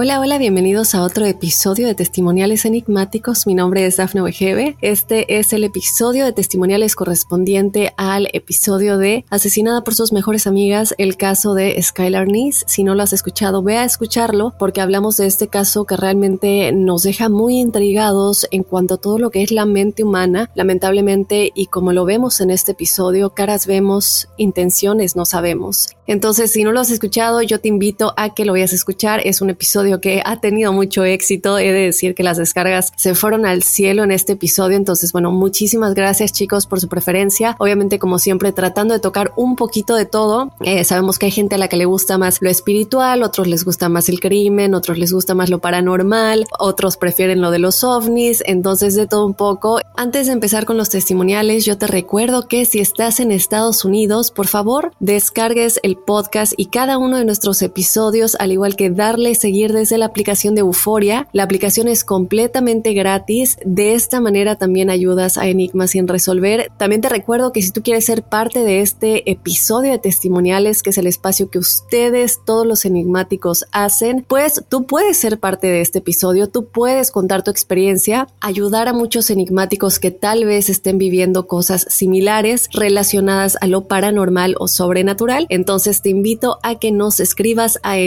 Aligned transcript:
Hola, 0.00 0.20
hola, 0.20 0.38
bienvenidos 0.38 0.94
a 0.94 1.02
otro 1.02 1.26
episodio 1.26 1.88
de 1.88 1.94
Testimoniales 1.96 2.64
Enigmáticos. 2.64 3.48
Mi 3.48 3.56
nombre 3.56 3.84
es 3.84 3.96
Dafne 3.96 4.22
Wegebe. 4.22 4.76
Este 4.80 5.40
es 5.40 5.52
el 5.52 5.64
episodio 5.64 6.24
de 6.24 6.32
testimoniales 6.32 6.94
correspondiente 6.94 7.94
al 7.96 8.28
episodio 8.32 8.96
de 8.96 9.24
Asesinada 9.28 9.82
por 9.82 9.96
sus 9.96 10.12
mejores 10.12 10.46
amigas, 10.46 10.94
el 10.98 11.16
caso 11.16 11.52
de 11.54 11.82
Skylar 11.82 12.28
Nice. 12.28 12.64
Si 12.68 12.84
no 12.84 12.94
lo 12.94 13.02
has 13.02 13.12
escuchado, 13.12 13.64
ve 13.64 13.76
a 13.76 13.84
escucharlo 13.84 14.54
porque 14.56 14.80
hablamos 14.80 15.16
de 15.16 15.26
este 15.26 15.48
caso 15.48 15.84
que 15.84 15.96
realmente 15.96 16.70
nos 16.70 17.02
deja 17.02 17.28
muy 17.28 17.58
intrigados 17.58 18.46
en 18.52 18.62
cuanto 18.62 18.94
a 18.94 18.98
todo 18.98 19.18
lo 19.18 19.30
que 19.30 19.42
es 19.42 19.50
la 19.50 19.66
mente 19.66 20.04
humana. 20.04 20.48
Lamentablemente, 20.54 21.50
y 21.56 21.66
como 21.66 21.92
lo 21.92 22.04
vemos 22.04 22.40
en 22.40 22.50
este 22.50 22.70
episodio, 22.70 23.30
caras 23.30 23.66
vemos, 23.66 24.28
intenciones 24.36 25.16
no 25.16 25.24
sabemos. 25.24 25.88
Entonces, 26.06 26.52
si 26.52 26.64
no 26.64 26.72
lo 26.72 26.80
has 26.80 26.90
escuchado, 26.90 27.42
yo 27.42 27.60
te 27.60 27.68
invito 27.68 28.14
a 28.16 28.32
que 28.32 28.46
lo 28.46 28.52
vayas 28.52 28.72
a 28.72 28.76
escuchar. 28.76 29.20
Es 29.24 29.42
un 29.42 29.50
episodio 29.50 29.87
que 30.00 30.22
ha 30.24 30.40
tenido 30.40 30.72
mucho 30.72 31.04
éxito. 31.04 31.58
He 31.58 31.72
de 31.72 31.80
decir 31.86 32.14
que 32.14 32.22
las 32.22 32.36
descargas 32.36 32.92
se 32.96 33.14
fueron 33.14 33.46
al 33.46 33.62
cielo 33.62 34.04
en 34.04 34.10
este 34.10 34.34
episodio. 34.34 34.76
Entonces, 34.76 35.12
bueno, 35.12 35.32
muchísimas 35.32 35.94
gracias 35.94 36.32
chicos 36.32 36.66
por 36.66 36.80
su 36.80 36.88
preferencia. 36.88 37.56
Obviamente, 37.58 37.98
como 37.98 38.18
siempre, 38.18 38.52
tratando 38.52 38.94
de 38.94 39.00
tocar 39.00 39.32
un 39.36 39.56
poquito 39.56 39.94
de 39.94 40.04
todo. 40.04 40.52
Eh, 40.60 40.84
sabemos 40.84 41.18
que 41.18 41.26
hay 41.26 41.32
gente 41.32 41.54
a 41.54 41.58
la 41.58 41.68
que 41.68 41.76
le 41.76 41.86
gusta 41.86 42.18
más 42.18 42.38
lo 42.40 42.50
espiritual, 42.50 43.22
otros 43.22 43.46
les 43.46 43.64
gusta 43.64 43.88
más 43.88 44.08
el 44.08 44.20
crimen, 44.20 44.74
otros 44.74 44.98
les 44.98 45.12
gusta 45.12 45.34
más 45.34 45.50
lo 45.50 45.58
paranormal, 45.58 46.46
otros 46.58 46.96
prefieren 46.96 47.40
lo 47.40 47.50
de 47.50 47.58
los 47.58 47.82
ovnis. 47.84 48.42
Entonces, 48.46 48.94
de 48.94 49.06
todo 49.06 49.26
un 49.26 49.34
poco. 49.34 49.80
Antes 49.96 50.26
de 50.26 50.32
empezar 50.32 50.64
con 50.64 50.76
los 50.76 50.90
testimoniales, 50.90 51.64
yo 51.64 51.78
te 51.78 51.86
recuerdo 51.86 52.46
que 52.46 52.64
si 52.64 52.80
estás 52.80 53.20
en 53.20 53.32
Estados 53.32 53.84
Unidos, 53.84 54.30
por 54.30 54.46
favor, 54.46 54.92
descargues 55.00 55.80
el 55.82 55.96
podcast 55.96 56.52
y 56.56 56.66
cada 56.66 56.98
uno 56.98 57.16
de 57.16 57.24
nuestros 57.24 57.62
episodios, 57.62 58.36
al 58.38 58.52
igual 58.52 58.76
que 58.76 58.90
darle 58.90 59.34
seguir 59.34 59.72
desde 59.78 59.98
la 59.98 60.06
aplicación 60.06 60.54
de 60.54 60.60
Euforia. 60.60 61.28
La 61.32 61.44
aplicación 61.44 61.88
es 61.88 62.04
completamente 62.04 62.92
gratis. 62.92 63.56
De 63.64 63.94
esta 63.94 64.20
manera 64.20 64.56
también 64.56 64.90
ayudas 64.90 65.38
a 65.38 65.46
Enigmas 65.46 65.92
sin 65.92 66.08
resolver. 66.08 66.70
También 66.76 67.00
te 67.00 67.08
recuerdo 67.08 67.52
que 67.52 67.62
si 67.62 67.70
tú 67.70 67.82
quieres 67.82 68.04
ser 68.04 68.22
parte 68.22 68.60
de 68.60 68.80
este 68.80 69.30
episodio 69.30 69.92
de 69.92 69.98
testimoniales, 69.98 70.82
que 70.82 70.90
es 70.90 70.98
el 70.98 71.06
espacio 71.06 71.50
que 71.50 71.58
ustedes, 71.58 72.40
todos 72.44 72.66
los 72.66 72.84
enigmáticos, 72.84 73.64
hacen, 73.72 74.24
pues 74.28 74.62
tú 74.68 74.86
puedes 74.86 75.16
ser 75.16 75.38
parte 75.38 75.68
de 75.68 75.80
este 75.80 75.98
episodio, 76.00 76.48
tú 76.48 76.66
puedes 76.66 77.10
contar 77.10 77.42
tu 77.42 77.50
experiencia, 77.50 78.28
ayudar 78.40 78.88
a 78.88 78.92
muchos 78.92 79.30
enigmáticos 79.30 79.98
que 79.98 80.10
tal 80.10 80.44
vez 80.44 80.68
estén 80.68 80.98
viviendo 80.98 81.46
cosas 81.46 81.86
similares 81.88 82.68
relacionadas 82.72 83.56
a 83.60 83.66
lo 83.66 83.86
paranormal 83.86 84.56
o 84.58 84.68
sobrenatural. 84.68 85.46
Entonces 85.48 86.02
te 86.02 86.10
invito 86.10 86.58
a 86.62 86.78
que 86.78 86.92
nos 86.92 87.20
escribas 87.20 87.78
a 87.82 87.98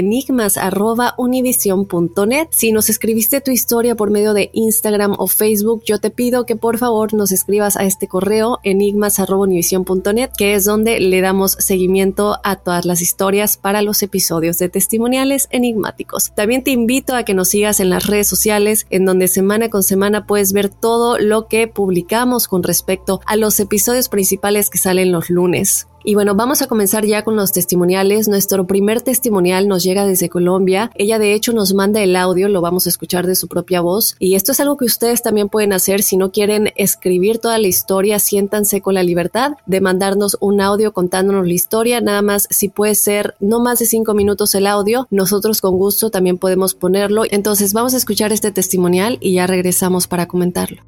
Si 2.52 2.72
nos 2.72 2.90
escribiste 2.90 3.42
tu 3.42 3.52
historia 3.52 3.96
por 3.96 4.10
medio 4.10 4.34
de 4.34 4.50
Instagram 4.54 5.16
o 5.18 5.28
Facebook, 5.28 5.84
yo 5.86 6.00
te 6.00 6.10
pido 6.10 6.46
que 6.46 6.56
por 6.56 6.78
favor 6.78 7.14
nos 7.14 7.32
escribas 7.32 7.78
a 7.78 7.84
este 7.84 8.08
correo 8.08 8.60
enigmas.univision.net, 8.64 10.32
que 10.38 10.56
es 10.56 10.66
donde 10.66 11.00
le 11.00 11.22
damos 11.22 11.52
seguimiento 11.54 12.38
a 12.44 12.56
todas 12.58 12.86
las 12.86 13.02
historias 13.02 13.58
para 13.58 13.82
los 13.82 14.02
episodios 14.04 14.58
de 14.58 14.70
testimoniales 14.70 15.48
enigmáticos. 15.52 16.32
También 16.36 16.64
te 16.64 16.72
invito 16.72 17.16
a 17.16 17.24
que 17.24 17.34
nos 17.34 17.50
sigas 17.50 17.80
en 17.80 17.90
las 17.90 18.08
redes 18.08 18.28
sociales, 18.28 18.88
en 18.90 19.06
donde 19.06 19.28
semana 19.28 19.70
con 19.70 19.84
semana 19.84 20.26
puedes 20.26 20.54
ver 20.54 20.70
todo 20.70 21.18
lo 21.20 21.48
que 21.48 21.68
publicamos 21.68 22.48
con 22.48 22.64
respecto 22.64 23.22
a 23.26 23.36
los 23.36 23.60
episodios 23.60 24.10
principales 24.10 24.70
que 24.70 24.78
salen 24.78 25.12
los 25.12 25.30
lunes. 25.30 25.88
Y 26.03 26.16
bueno, 26.16 26.34
vamos 26.34 26.62
a 26.62 26.67
comenzar 26.67 27.06
ya 27.06 27.23
con 27.23 27.35
los 27.35 27.51
testimoniales. 27.51 28.28
Nuestro 28.28 28.66
primer 28.66 29.01
testimonial 29.01 29.67
nos 29.67 29.84
llega 29.84 30.06
desde 30.06 30.29
Colombia. 30.29 30.89
Ella 30.95 31.19
de 31.19 31.34
hecho 31.34 31.53
nos 31.53 31.73
manda 31.73 32.01
el 32.01 32.16
audio, 32.16 32.50
lo 32.50 32.62
vamos 32.62 32.85
a 32.85 32.89
escuchar 32.89 33.28
de 33.28 33.35
su 33.35 33.47
propia 33.47 33.81
voz. 33.81 34.16
Y 34.17 34.35
esto 34.35 34.51
es 34.51 34.59
algo 34.59 34.78
que 34.78 34.85
ustedes 34.85 35.22
también 35.22 35.50
pueden 35.50 35.73
hacer 35.73 36.01
si 36.01 36.17
no 36.17 36.31
quieren 36.31 36.72
escribir 36.75 37.38
toda 37.38 37.59
la 37.59 37.67
historia, 37.67 38.17
siéntanse 38.17 38.81
con 38.81 38.95
la 38.95 39.03
libertad 39.03 39.53
de 39.67 39.81
mandarnos 39.81 40.38
un 40.39 40.59
audio 40.62 40.91
contándonos 40.91 41.45
la 41.45 41.53
historia. 41.53 42.01
Nada 42.01 42.23
más 42.23 42.47
si 42.50 42.69
puede 42.69 42.95
ser 42.95 43.35
no 43.39 43.59
más 43.59 43.78
de 43.79 43.85
cinco 43.85 44.16
minutos 44.16 44.56
el 44.56 44.66
audio, 44.66 45.07
nosotros 45.12 45.62
con 45.62 45.78
gusto 45.78 46.09
también 46.09 46.39
podemos 46.39 46.73
ponerlo. 46.73 47.23
Entonces 47.29 47.73
vamos 47.73 47.94
a 47.94 47.97
escuchar 47.97 48.31
este 48.31 48.51
testimonial 48.51 49.18
y 49.22 49.33
ya 49.33 49.45
regresamos 49.45 50.07
para 50.07 50.28
comentarlo. 50.28 50.81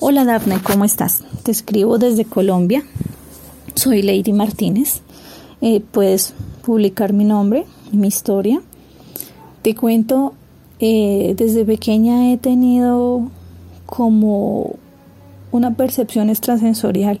Hola 0.00 0.24
Daphne, 0.24 0.60
¿cómo 0.62 0.84
estás? 0.84 1.22
Te 1.44 1.52
escribo 1.52 1.98
desde 1.98 2.24
Colombia. 2.24 2.84
Soy 3.76 4.00
Lady 4.00 4.32
Martínez. 4.32 5.02
Eh, 5.60 5.80
puedes 5.80 6.32
publicar 6.64 7.12
mi 7.12 7.24
nombre 7.24 7.66
y 7.92 7.98
mi 7.98 8.08
historia. 8.08 8.62
Te 9.60 9.74
cuento, 9.74 10.32
eh, 10.80 11.34
desde 11.36 11.64
pequeña 11.66 12.32
he 12.32 12.38
tenido 12.38 13.30
como 13.84 14.76
una 15.52 15.74
percepción 15.74 16.30
extrasensorial. 16.30 17.20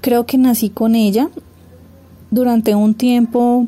Creo 0.00 0.26
que 0.26 0.38
nací 0.38 0.70
con 0.70 0.94
ella. 0.94 1.28
Durante 2.30 2.76
un 2.76 2.94
tiempo 2.94 3.66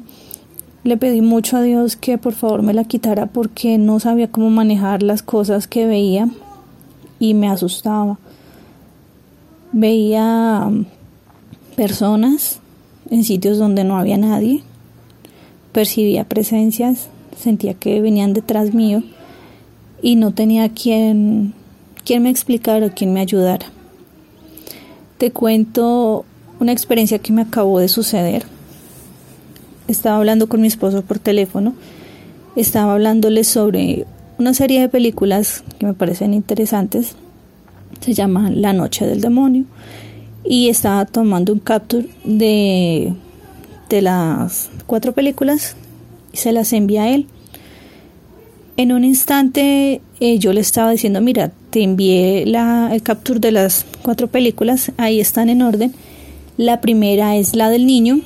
le 0.85 0.97
pedí 0.97 1.23
mucho 1.23 1.57
a 1.57 1.63
Dios 1.63 1.97
que 1.97 2.19
por 2.19 2.35
favor 2.35 2.63
me 2.63 2.73
la 2.73 2.85
quitara 2.85 3.27
porque 3.27 3.79
no 3.79 3.99
sabía 3.99 4.31
cómo 4.31 4.49
manejar 4.49 5.03
las 5.03 5.23
cosas 5.23 5.67
que 5.67 5.87
veía 5.87 6.29
y 7.19 7.35
me 7.35 7.49
asustaba. 7.49 8.17
Veía 9.73 10.71
personas 11.79 12.59
en 13.09 13.23
sitios 13.23 13.57
donde 13.57 13.85
no 13.85 13.97
había 13.99 14.17
nadie, 14.17 14.65
percibía 15.71 16.25
presencias, 16.25 17.09
sentía 17.39 17.73
que 17.73 18.01
venían 18.01 18.33
detrás 18.33 18.75
mío 18.75 19.05
y 20.03 20.17
no 20.17 20.35
tenía 20.35 20.71
quien, 20.71 21.55
me 22.05 22.31
explicara, 22.31 22.91
quien 22.91 23.13
me 23.13 23.21
ayudara. 23.21 23.67
Te 25.19 25.31
cuento 25.31 26.25
una 26.59 26.73
experiencia 26.73 27.21
que 27.21 27.33
me 27.33 27.43
acabó 27.43 27.79
de 27.79 27.87
suceder. 27.87 28.43
Estaba 29.87 30.17
hablando 30.17 30.49
con 30.49 30.61
mi 30.61 30.67
esposo 30.67 31.03
por 31.03 31.21
teléfono, 31.21 31.75
estaba 32.57 32.95
hablándole 32.95 33.45
sobre 33.45 34.05
una 34.37 34.53
serie 34.53 34.81
de 34.81 34.89
películas 34.89 35.63
que 35.79 35.87
me 35.87 35.95
parecen 35.95 36.35
interesantes. 36.35 37.15
Se 38.01 38.15
llama 38.15 38.51
La 38.51 38.73
Noche 38.73 39.07
del 39.07 39.21
Demonio 39.21 39.65
y 40.45 40.69
estaba 40.69 41.05
tomando 41.05 41.53
un 41.53 41.59
capture 41.59 42.09
de, 42.25 43.13
de 43.89 44.03
las 44.03 44.71
cuatro 44.87 45.13
películas 45.13 45.77
y 46.33 46.39
se 46.39 46.53
las 46.53 46.73
envía 46.73 47.05
a 47.05 47.11
él. 47.11 47.27
En 48.77 48.93
un 48.93 49.05
instante 49.05 50.01
eh, 50.21 50.39
yo 50.39 50.53
le 50.53 50.61
estaba 50.61 50.93
diciendo, 50.93 51.21
mira, 51.21 51.53
te 51.71 51.83
envié 51.83 52.47
la, 52.47 52.91
el 52.93 53.03
capture 53.03 53.41
de 53.41 53.53
las 53.53 53.85
cuatro 54.03 54.29
películas, 54.29 54.93
ahí 54.97 55.21
están 55.21 55.49
en 55.49 55.63
orden. 55.63 55.95
La 56.57 56.81
primera 56.81 57.37
es 57.37 57.55
la 57.55 57.71
del 57.71 57.87
niño. 57.87 58.21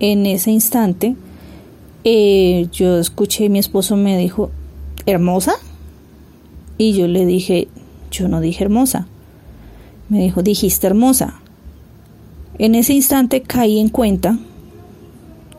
En 0.00 0.26
ese 0.26 0.52
instante 0.52 1.16
eh, 2.04 2.68
yo 2.72 2.98
escuché, 2.98 3.48
mi 3.48 3.58
esposo 3.58 3.96
me 3.96 4.16
dijo, 4.16 4.50
hermosa. 5.04 5.54
Y 6.76 6.92
yo 6.92 7.08
le 7.08 7.26
dije, 7.26 7.66
yo 8.10 8.28
no 8.28 8.40
dije 8.40 8.64
hermosa. 8.64 9.08
Me 10.08 10.20
dijo, 10.20 10.42
dijiste 10.42 10.86
hermosa. 10.86 11.40
En 12.58 12.74
ese 12.74 12.94
instante 12.94 13.42
caí 13.42 13.78
en 13.78 13.88
cuenta 13.88 14.38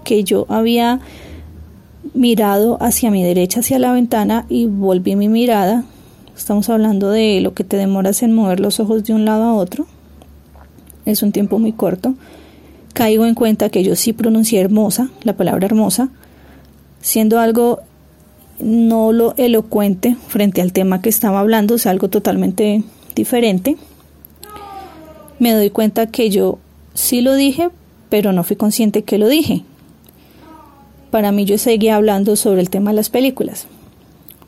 que 0.03 0.23
yo 0.23 0.45
había 0.49 0.99
mirado 2.13 2.81
hacia 2.81 3.11
mi 3.11 3.23
derecha, 3.23 3.59
hacia 3.59 3.79
la 3.79 3.91
ventana 3.91 4.45
y 4.49 4.65
volví 4.65 5.15
mi 5.15 5.29
mirada. 5.29 5.83
Estamos 6.35 6.69
hablando 6.69 7.09
de 7.09 7.41
lo 7.41 7.53
que 7.53 7.63
te 7.63 7.77
demoras 7.77 8.23
en 8.23 8.33
mover 8.33 8.59
los 8.59 8.79
ojos 8.79 9.03
de 9.03 9.13
un 9.13 9.25
lado 9.25 9.43
a 9.43 9.53
otro. 9.53 9.85
Es 11.05 11.21
un 11.21 11.31
tiempo 11.31 11.59
muy 11.59 11.71
corto. 11.71 12.15
Caigo 12.93 13.25
en 13.25 13.35
cuenta 13.35 13.69
que 13.69 13.83
yo 13.83 13.95
sí 13.95 14.13
pronuncié 14.13 14.59
hermosa, 14.59 15.09
la 15.23 15.33
palabra 15.33 15.67
hermosa, 15.67 16.09
siendo 17.01 17.39
algo 17.39 17.79
no 18.59 19.13
lo 19.13 19.35
elocuente 19.37 20.17
frente 20.27 20.61
al 20.61 20.73
tema 20.73 21.01
que 21.01 21.09
estaba 21.09 21.39
hablando, 21.39 21.75
es 21.75 21.85
algo 21.85 22.09
totalmente 22.09 22.83
diferente. 23.15 23.77
Me 25.39 25.53
doy 25.53 25.69
cuenta 25.69 26.07
que 26.07 26.29
yo 26.29 26.59
sí 26.93 27.21
lo 27.21 27.35
dije, 27.35 27.69
pero 28.09 28.33
no 28.33 28.43
fui 28.43 28.55
consciente 28.55 29.03
que 29.03 29.17
lo 29.17 29.27
dije. 29.27 29.63
Para 31.11 31.31
mí 31.31 31.45
yo 31.45 31.57
seguía 31.57 31.95
hablando 31.95 32.35
sobre 32.35 32.61
el 32.61 32.69
tema 32.69 32.91
de 32.91 32.97
las 32.97 33.09
películas. 33.09 33.65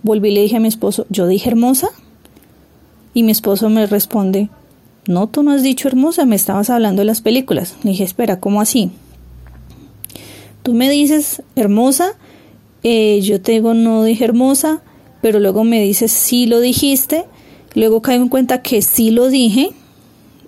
Volví 0.03 0.29
y 0.29 0.33
le 0.33 0.41
dije 0.41 0.57
a 0.57 0.59
mi 0.59 0.67
esposo, 0.67 1.05
¿yo 1.09 1.27
dije 1.27 1.49
hermosa? 1.49 1.89
Y 3.13 3.23
mi 3.23 3.31
esposo 3.31 3.69
me 3.69 3.85
responde, 3.87 4.49
no, 5.07 5.27
tú 5.27 5.43
no 5.43 5.51
has 5.51 5.63
dicho 5.63 5.87
hermosa, 5.87 6.25
me 6.25 6.35
estabas 6.35 6.69
hablando 6.69 7.01
de 7.01 7.05
las 7.05 7.21
películas. 7.21 7.75
Le 7.83 7.91
dije, 7.91 8.03
espera, 8.03 8.39
¿cómo 8.39 8.61
así? 8.61 8.91
Tú 10.63 10.73
me 10.73 10.89
dices 10.89 11.41
hermosa, 11.55 12.13
eh, 12.83 13.19
yo 13.21 13.41
te 13.41 13.53
digo 13.53 13.73
no 13.73 14.03
dije 14.03 14.25
hermosa, 14.25 14.81
pero 15.21 15.39
luego 15.39 15.63
me 15.63 15.81
dices 15.81 16.11
sí 16.11 16.45
lo 16.45 16.59
dijiste, 16.59 17.25
luego 17.73 18.01
caigo 18.01 18.23
en 18.23 18.29
cuenta 18.29 18.61
que 18.61 18.81
sí 18.81 19.09
lo 19.11 19.29
dije, 19.29 19.71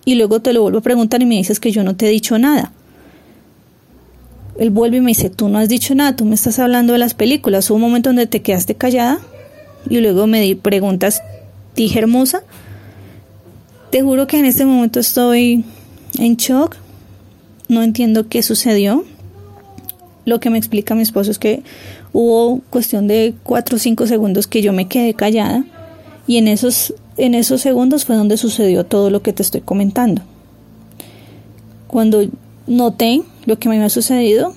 y 0.06 0.16
luego 0.16 0.42
te 0.42 0.54
lo 0.54 0.62
vuelvo 0.62 0.80
a 0.80 0.82
preguntar 0.82 1.22
y 1.22 1.26
me 1.26 1.36
dices 1.36 1.60
que 1.60 1.72
yo 1.72 1.84
no 1.84 1.96
te 1.96 2.08
he 2.08 2.10
dicho 2.10 2.38
nada 2.38 2.72
él 4.58 4.70
vuelve 4.70 4.98
y 4.98 5.02
me 5.02 5.10
dice, 5.10 5.30
tú 5.30 5.50
no 5.50 5.58
has 5.58 5.70
dicho 5.70 5.96
nada, 5.96 6.16
tú 6.16 6.26
me 6.26 6.36
estás 6.36 6.60
hablando 6.60 6.94
de 6.94 7.00
las 7.00 7.14
películas. 7.14 7.70
Hubo 7.70 7.76
un 7.76 7.82
momento 7.82 8.10
donde 8.10 8.28
te 8.28 8.42
quedaste 8.42 8.76
callada 8.76 9.20
y 9.90 10.00
luego 10.00 10.28
me 10.28 10.56
preguntas, 10.56 11.22
dije 11.76 12.00
hermosa. 12.00 12.44
Te 13.92 14.02
juro 14.02 14.28
que 14.28 14.38
en 14.38 14.46
este 14.46 14.66
momento 14.66 15.00
estoy 15.00 15.66
en 16.18 16.36
shock, 16.36 16.78
no 17.68 17.84
entiendo 17.84 18.28
qué 18.28 18.44
sucedió. 18.44 19.06
Lo 20.26 20.40
que 20.40 20.50
me 20.50 20.58
explica 20.58 20.96
mi 20.96 21.02
esposo 21.02 21.32
es 21.32 21.40
que 21.40 21.64
hubo 22.12 22.62
cuestión 22.70 23.08
de 23.08 23.34
cuatro 23.44 23.76
o 23.76 23.80
cinco 23.80 24.08
segundos 24.08 24.48
que 24.48 24.62
yo 24.62 24.72
me 24.72 24.88
quedé 24.88 25.14
callada 25.14 25.66
y 26.28 26.38
en 26.38 26.48
esos, 26.48 26.94
en 27.18 27.36
esos 27.36 27.62
segundos 27.62 28.06
fue 28.06 28.16
donde 28.16 28.38
sucedió 28.38 28.86
todo 28.86 29.10
lo 29.10 29.22
que 29.22 29.34
te 29.34 29.44
estoy 29.44 29.62
comentando. 29.62 30.22
Cuando 31.88 32.28
noté 32.68 33.22
lo 33.46 33.60
que 33.60 33.70
me 33.70 33.76
había 33.76 33.90
sucedido. 33.90 34.54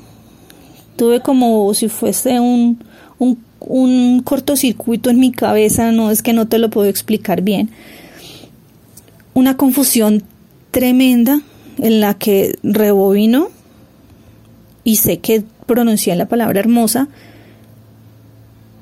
Tuve 0.96 1.20
como 1.20 1.72
si 1.74 1.88
fuese 1.88 2.40
un, 2.40 2.78
un, 3.18 4.22
cortocircuito 4.22 5.10
en 5.10 5.20
mi 5.20 5.32
cabeza, 5.32 5.92
no 5.92 6.10
es 6.10 6.22
que 6.22 6.32
no 6.32 6.48
te 6.48 6.58
lo 6.58 6.70
puedo 6.70 6.88
explicar 6.88 7.42
bien. 7.42 7.70
Una 9.34 9.56
confusión 9.56 10.22
tremenda 10.70 11.42
en 11.78 12.00
la 12.00 12.14
que 12.14 12.58
rebobino 12.62 13.48
y 14.84 14.96
sé 14.96 15.18
que 15.18 15.44
pronuncié 15.66 16.16
la 16.16 16.26
palabra 16.26 16.60
hermosa. 16.60 17.08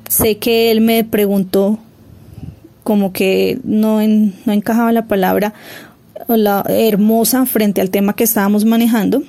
Sé 0.08 0.36
que 0.36 0.70
él 0.70 0.80
me 0.80 1.02
preguntó 1.02 1.78
como 2.84 3.12
que 3.12 3.58
no, 3.64 4.00
no 4.06 4.52
encajaba 4.52 4.92
la 4.92 5.06
palabra 5.06 5.54
la 6.28 6.64
hermosa 6.68 7.46
frente 7.46 7.80
al 7.80 7.90
tema 7.90 8.14
que 8.14 8.24
estábamos 8.24 8.64
manejando. 8.64 9.22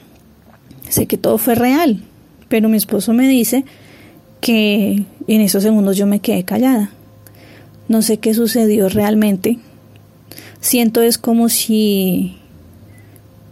Sé 0.89 1.07
que 1.07 1.17
todo 1.17 1.37
fue 1.37 1.55
real, 1.55 2.01
pero 2.47 2.69
mi 2.69 2.77
esposo 2.77 3.13
me 3.13 3.27
dice 3.27 3.65
que 4.39 5.03
en 5.27 5.41
esos 5.41 5.63
segundos 5.63 5.97
yo 5.97 6.05
me 6.05 6.19
quedé 6.19 6.43
callada. 6.43 6.91
No 7.87 8.01
sé 8.01 8.17
qué 8.17 8.33
sucedió 8.33 8.89
realmente. 8.89 9.57
Siento 10.59 11.01
es 11.01 11.17
como 11.17 11.49
si, 11.49 12.37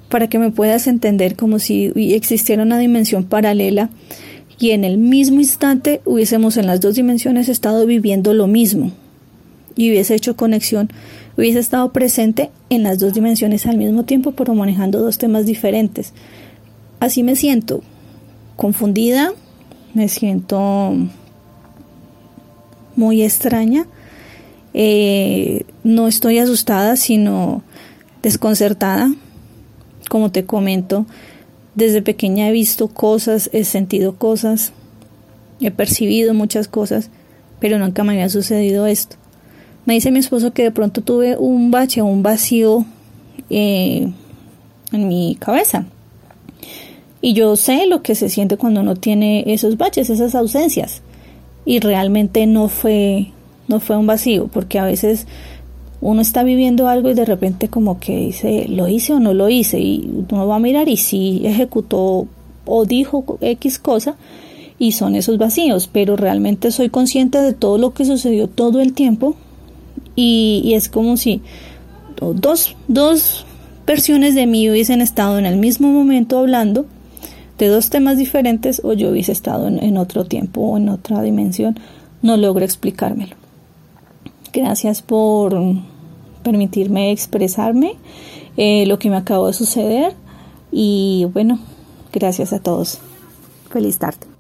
para 0.09 0.27
que 0.27 0.39
me 0.39 0.51
puedas 0.51 0.88
entender, 0.88 1.35
como 1.35 1.59
si 1.59 1.91
existiera 1.95 2.63
una 2.63 2.77
dimensión 2.77 3.23
paralela 3.23 3.89
y 4.59 4.71
en 4.71 4.83
el 4.83 4.97
mismo 4.97 5.39
instante 5.39 6.01
hubiésemos 6.05 6.57
en 6.57 6.67
las 6.67 6.81
dos 6.81 6.95
dimensiones 6.95 7.50
estado 7.50 7.85
viviendo 7.85 8.33
lo 8.33 8.47
mismo 8.47 8.91
y 9.75 9.89
hubiese 9.89 10.15
hecho 10.15 10.35
conexión, 10.35 10.89
hubiese 11.37 11.59
estado 11.59 11.91
presente 11.91 12.51
en 12.69 12.83
las 12.83 12.99
dos 12.99 13.13
dimensiones 13.13 13.65
al 13.65 13.77
mismo 13.77 14.03
tiempo, 14.03 14.31
pero 14.31 14.53
manejando 14.53 14.99
dos 14.99 15.17
temas 15.17 15.45
diferentes. 15.45 16.13
Así 16.99 17.23
me 17.23 17.35
siento 17.35 17.81
confundida, 18.55 19.33
me 19.93 20.07
siento 20.07 20.93
muy 22.95 23.23
extraña. 23.23 23.87
Eh, 24.73 25.65
no 25.83 26.07
estoy 26.07 26.39
asustada, 26.39 26.95
sino 26.95 27.63
desconcertada. 28.21 29.13
Como 30.09 30.31
te 30.31 30.45
comento, 30.45 31.05
desde 31.75 32.01
pequeña 32.01 32.49
he 32.49 32.51
visto 32.51 32.87
cosas, 32.87 33.49
he 33.53 33.63
sentido 33.63 34.15
cosas, 34.17 34.73
he 35.59 35.71
percibido 35.71 36.33
muchas 36.33 36.67
cosas, 36.67 37.09
pero 37.59 37.79
nunca 37.79 38.03
me 38.03 38.13
había 38.13 38.29
sucedido 38.29 38.85
esto. 38.85 39.15
Me 39.85 39.95
dice 39.95 40.12
mi 40.12 40.19
esposo 40.19 40.53
que 40.53 40.63
de 40.63 40.71
pronto 40.71 41.01
tuve 41.01 41.35
un 41.38 41.71
bache, 41.71 42.01
un 42.01 42.24
vacío 42.24 42.85
eh, 43.50 44.07
en 44.91 45.07
mi 45.07 45.35
cabeza. 45.35 45.85
Y 47.21 47.33
yo 47.33 47.56
sé 47.56 47.85
lo 47.88 48.01
que 48.01 48.15
se 48.15 48.30
siente 48.30 48.57
cuando 48.57 48.81
uno 48.81 48.95
tiene 48.95 49.44
esos 49.47 49.77
baches, 49.77 50.09
esas 50.09 50.35
ausencias. 50.35 51.01
Y 51.65 51.80
realmente 51.80 52.45
no 52.47 52.68
fue, 52.69 53.31
no 53.68 53.80
fue 53.80 53.97
un 53.97 54.07
vacío, 54.07 54.47
porque 54.47 54.80
a 54.80 54.85
veces 54.85 55.27
uno 56.01 56.22
está 56.22 56.43
viviendo 56.43 56.88
algo 56.88 57.10
y 57.10 57.13
de 57.13 57.25
repente 57.25 57.69
como 57.69 58.00
que 58.00 58.17
dice, 58.17 58.65
¿lo 58.67 58.89
hice 58.89 59.13
o 59.13 59.19
no 59.19 59.34
lo 59.34 59.50
hice? 59.50 59.79
Y 59.79 60.25
uno 60.29 60.48
va 60.48 60.57
a 60.57 60.60
mirar 60.60 60.89
y 60.89 60.98
si 60.98 61.41
ejecutó 61.46 62.27
o 62.65 62.86
dijo 62.86 63.38
X 63.39 63.79
cosa 63.79 64.15
y 64.79 64.91
son 64.93 65.15
esos 65.15 65.38
vacíos, 65.38 65.89
pero 65.91 66.17
realmente 66.17 66.72
soy 66.72 66.89
consciente 66.89 67.41
de 67.41 67.53
todo 67.53 67.77
lo 67.77 67.93
que 67.93 68.03
sucedió 68.03 68.48
todo 68.50 68.81
el 68.81 68.93
tiempo 68.93 69.38
y, 70.15 70.74
es 70.75 70.89
como 70.89 71.17
si 71.17 71.41
dos, 72.20 72.75
dos 72.88 73.46
versiones 73.86 74.36
de 74.36 74.46
mí 74.46 74.70
hubiesen 74.70 75.01
estado 75.01 75.38
en 75.39 75.46
el 75.46 75.58
mismo 75.58 75.89
momento 75.89 76.39
hablando 76.39 76.86
de 77.58 77.67
dos 77.67 77.89
temas 77.89 78.17
diferentes 78.17 78.82
o 78.84 78.93
yo 78.93 79.10
hubiese 79.10 79.32
estado 79.32 79.67
en, 79.67 79.98
otro 79.98 80.25
tiempo 80.25 80.62
o 80.62 80.77
en 80.77 80.89
otra 80.89 81.22
dimensión. 81.22 81.79
No 82.22 82.38
logro 82.38 82.65
explicármelo. 82.65 83.36
Gracias 84.51 85.01
por 85.01 85.55
permitirme 86.43 87.12
expresarme 87.12 87.96
eh, 88.58 88.86
lo 88.86 89.00
que 89.00 89.10
me 89.10 89.17
acabó 89.17 89.48
de 89.48 89.53
suceder 89.53 90.13
y 90.72 91.27
bueno, 91.34 91.60
gracias 92.12 92.53
a 92.53 92.60
todos. 92.60 93.00
Feliz 93.70 93.98
tarde. 93.98 94.32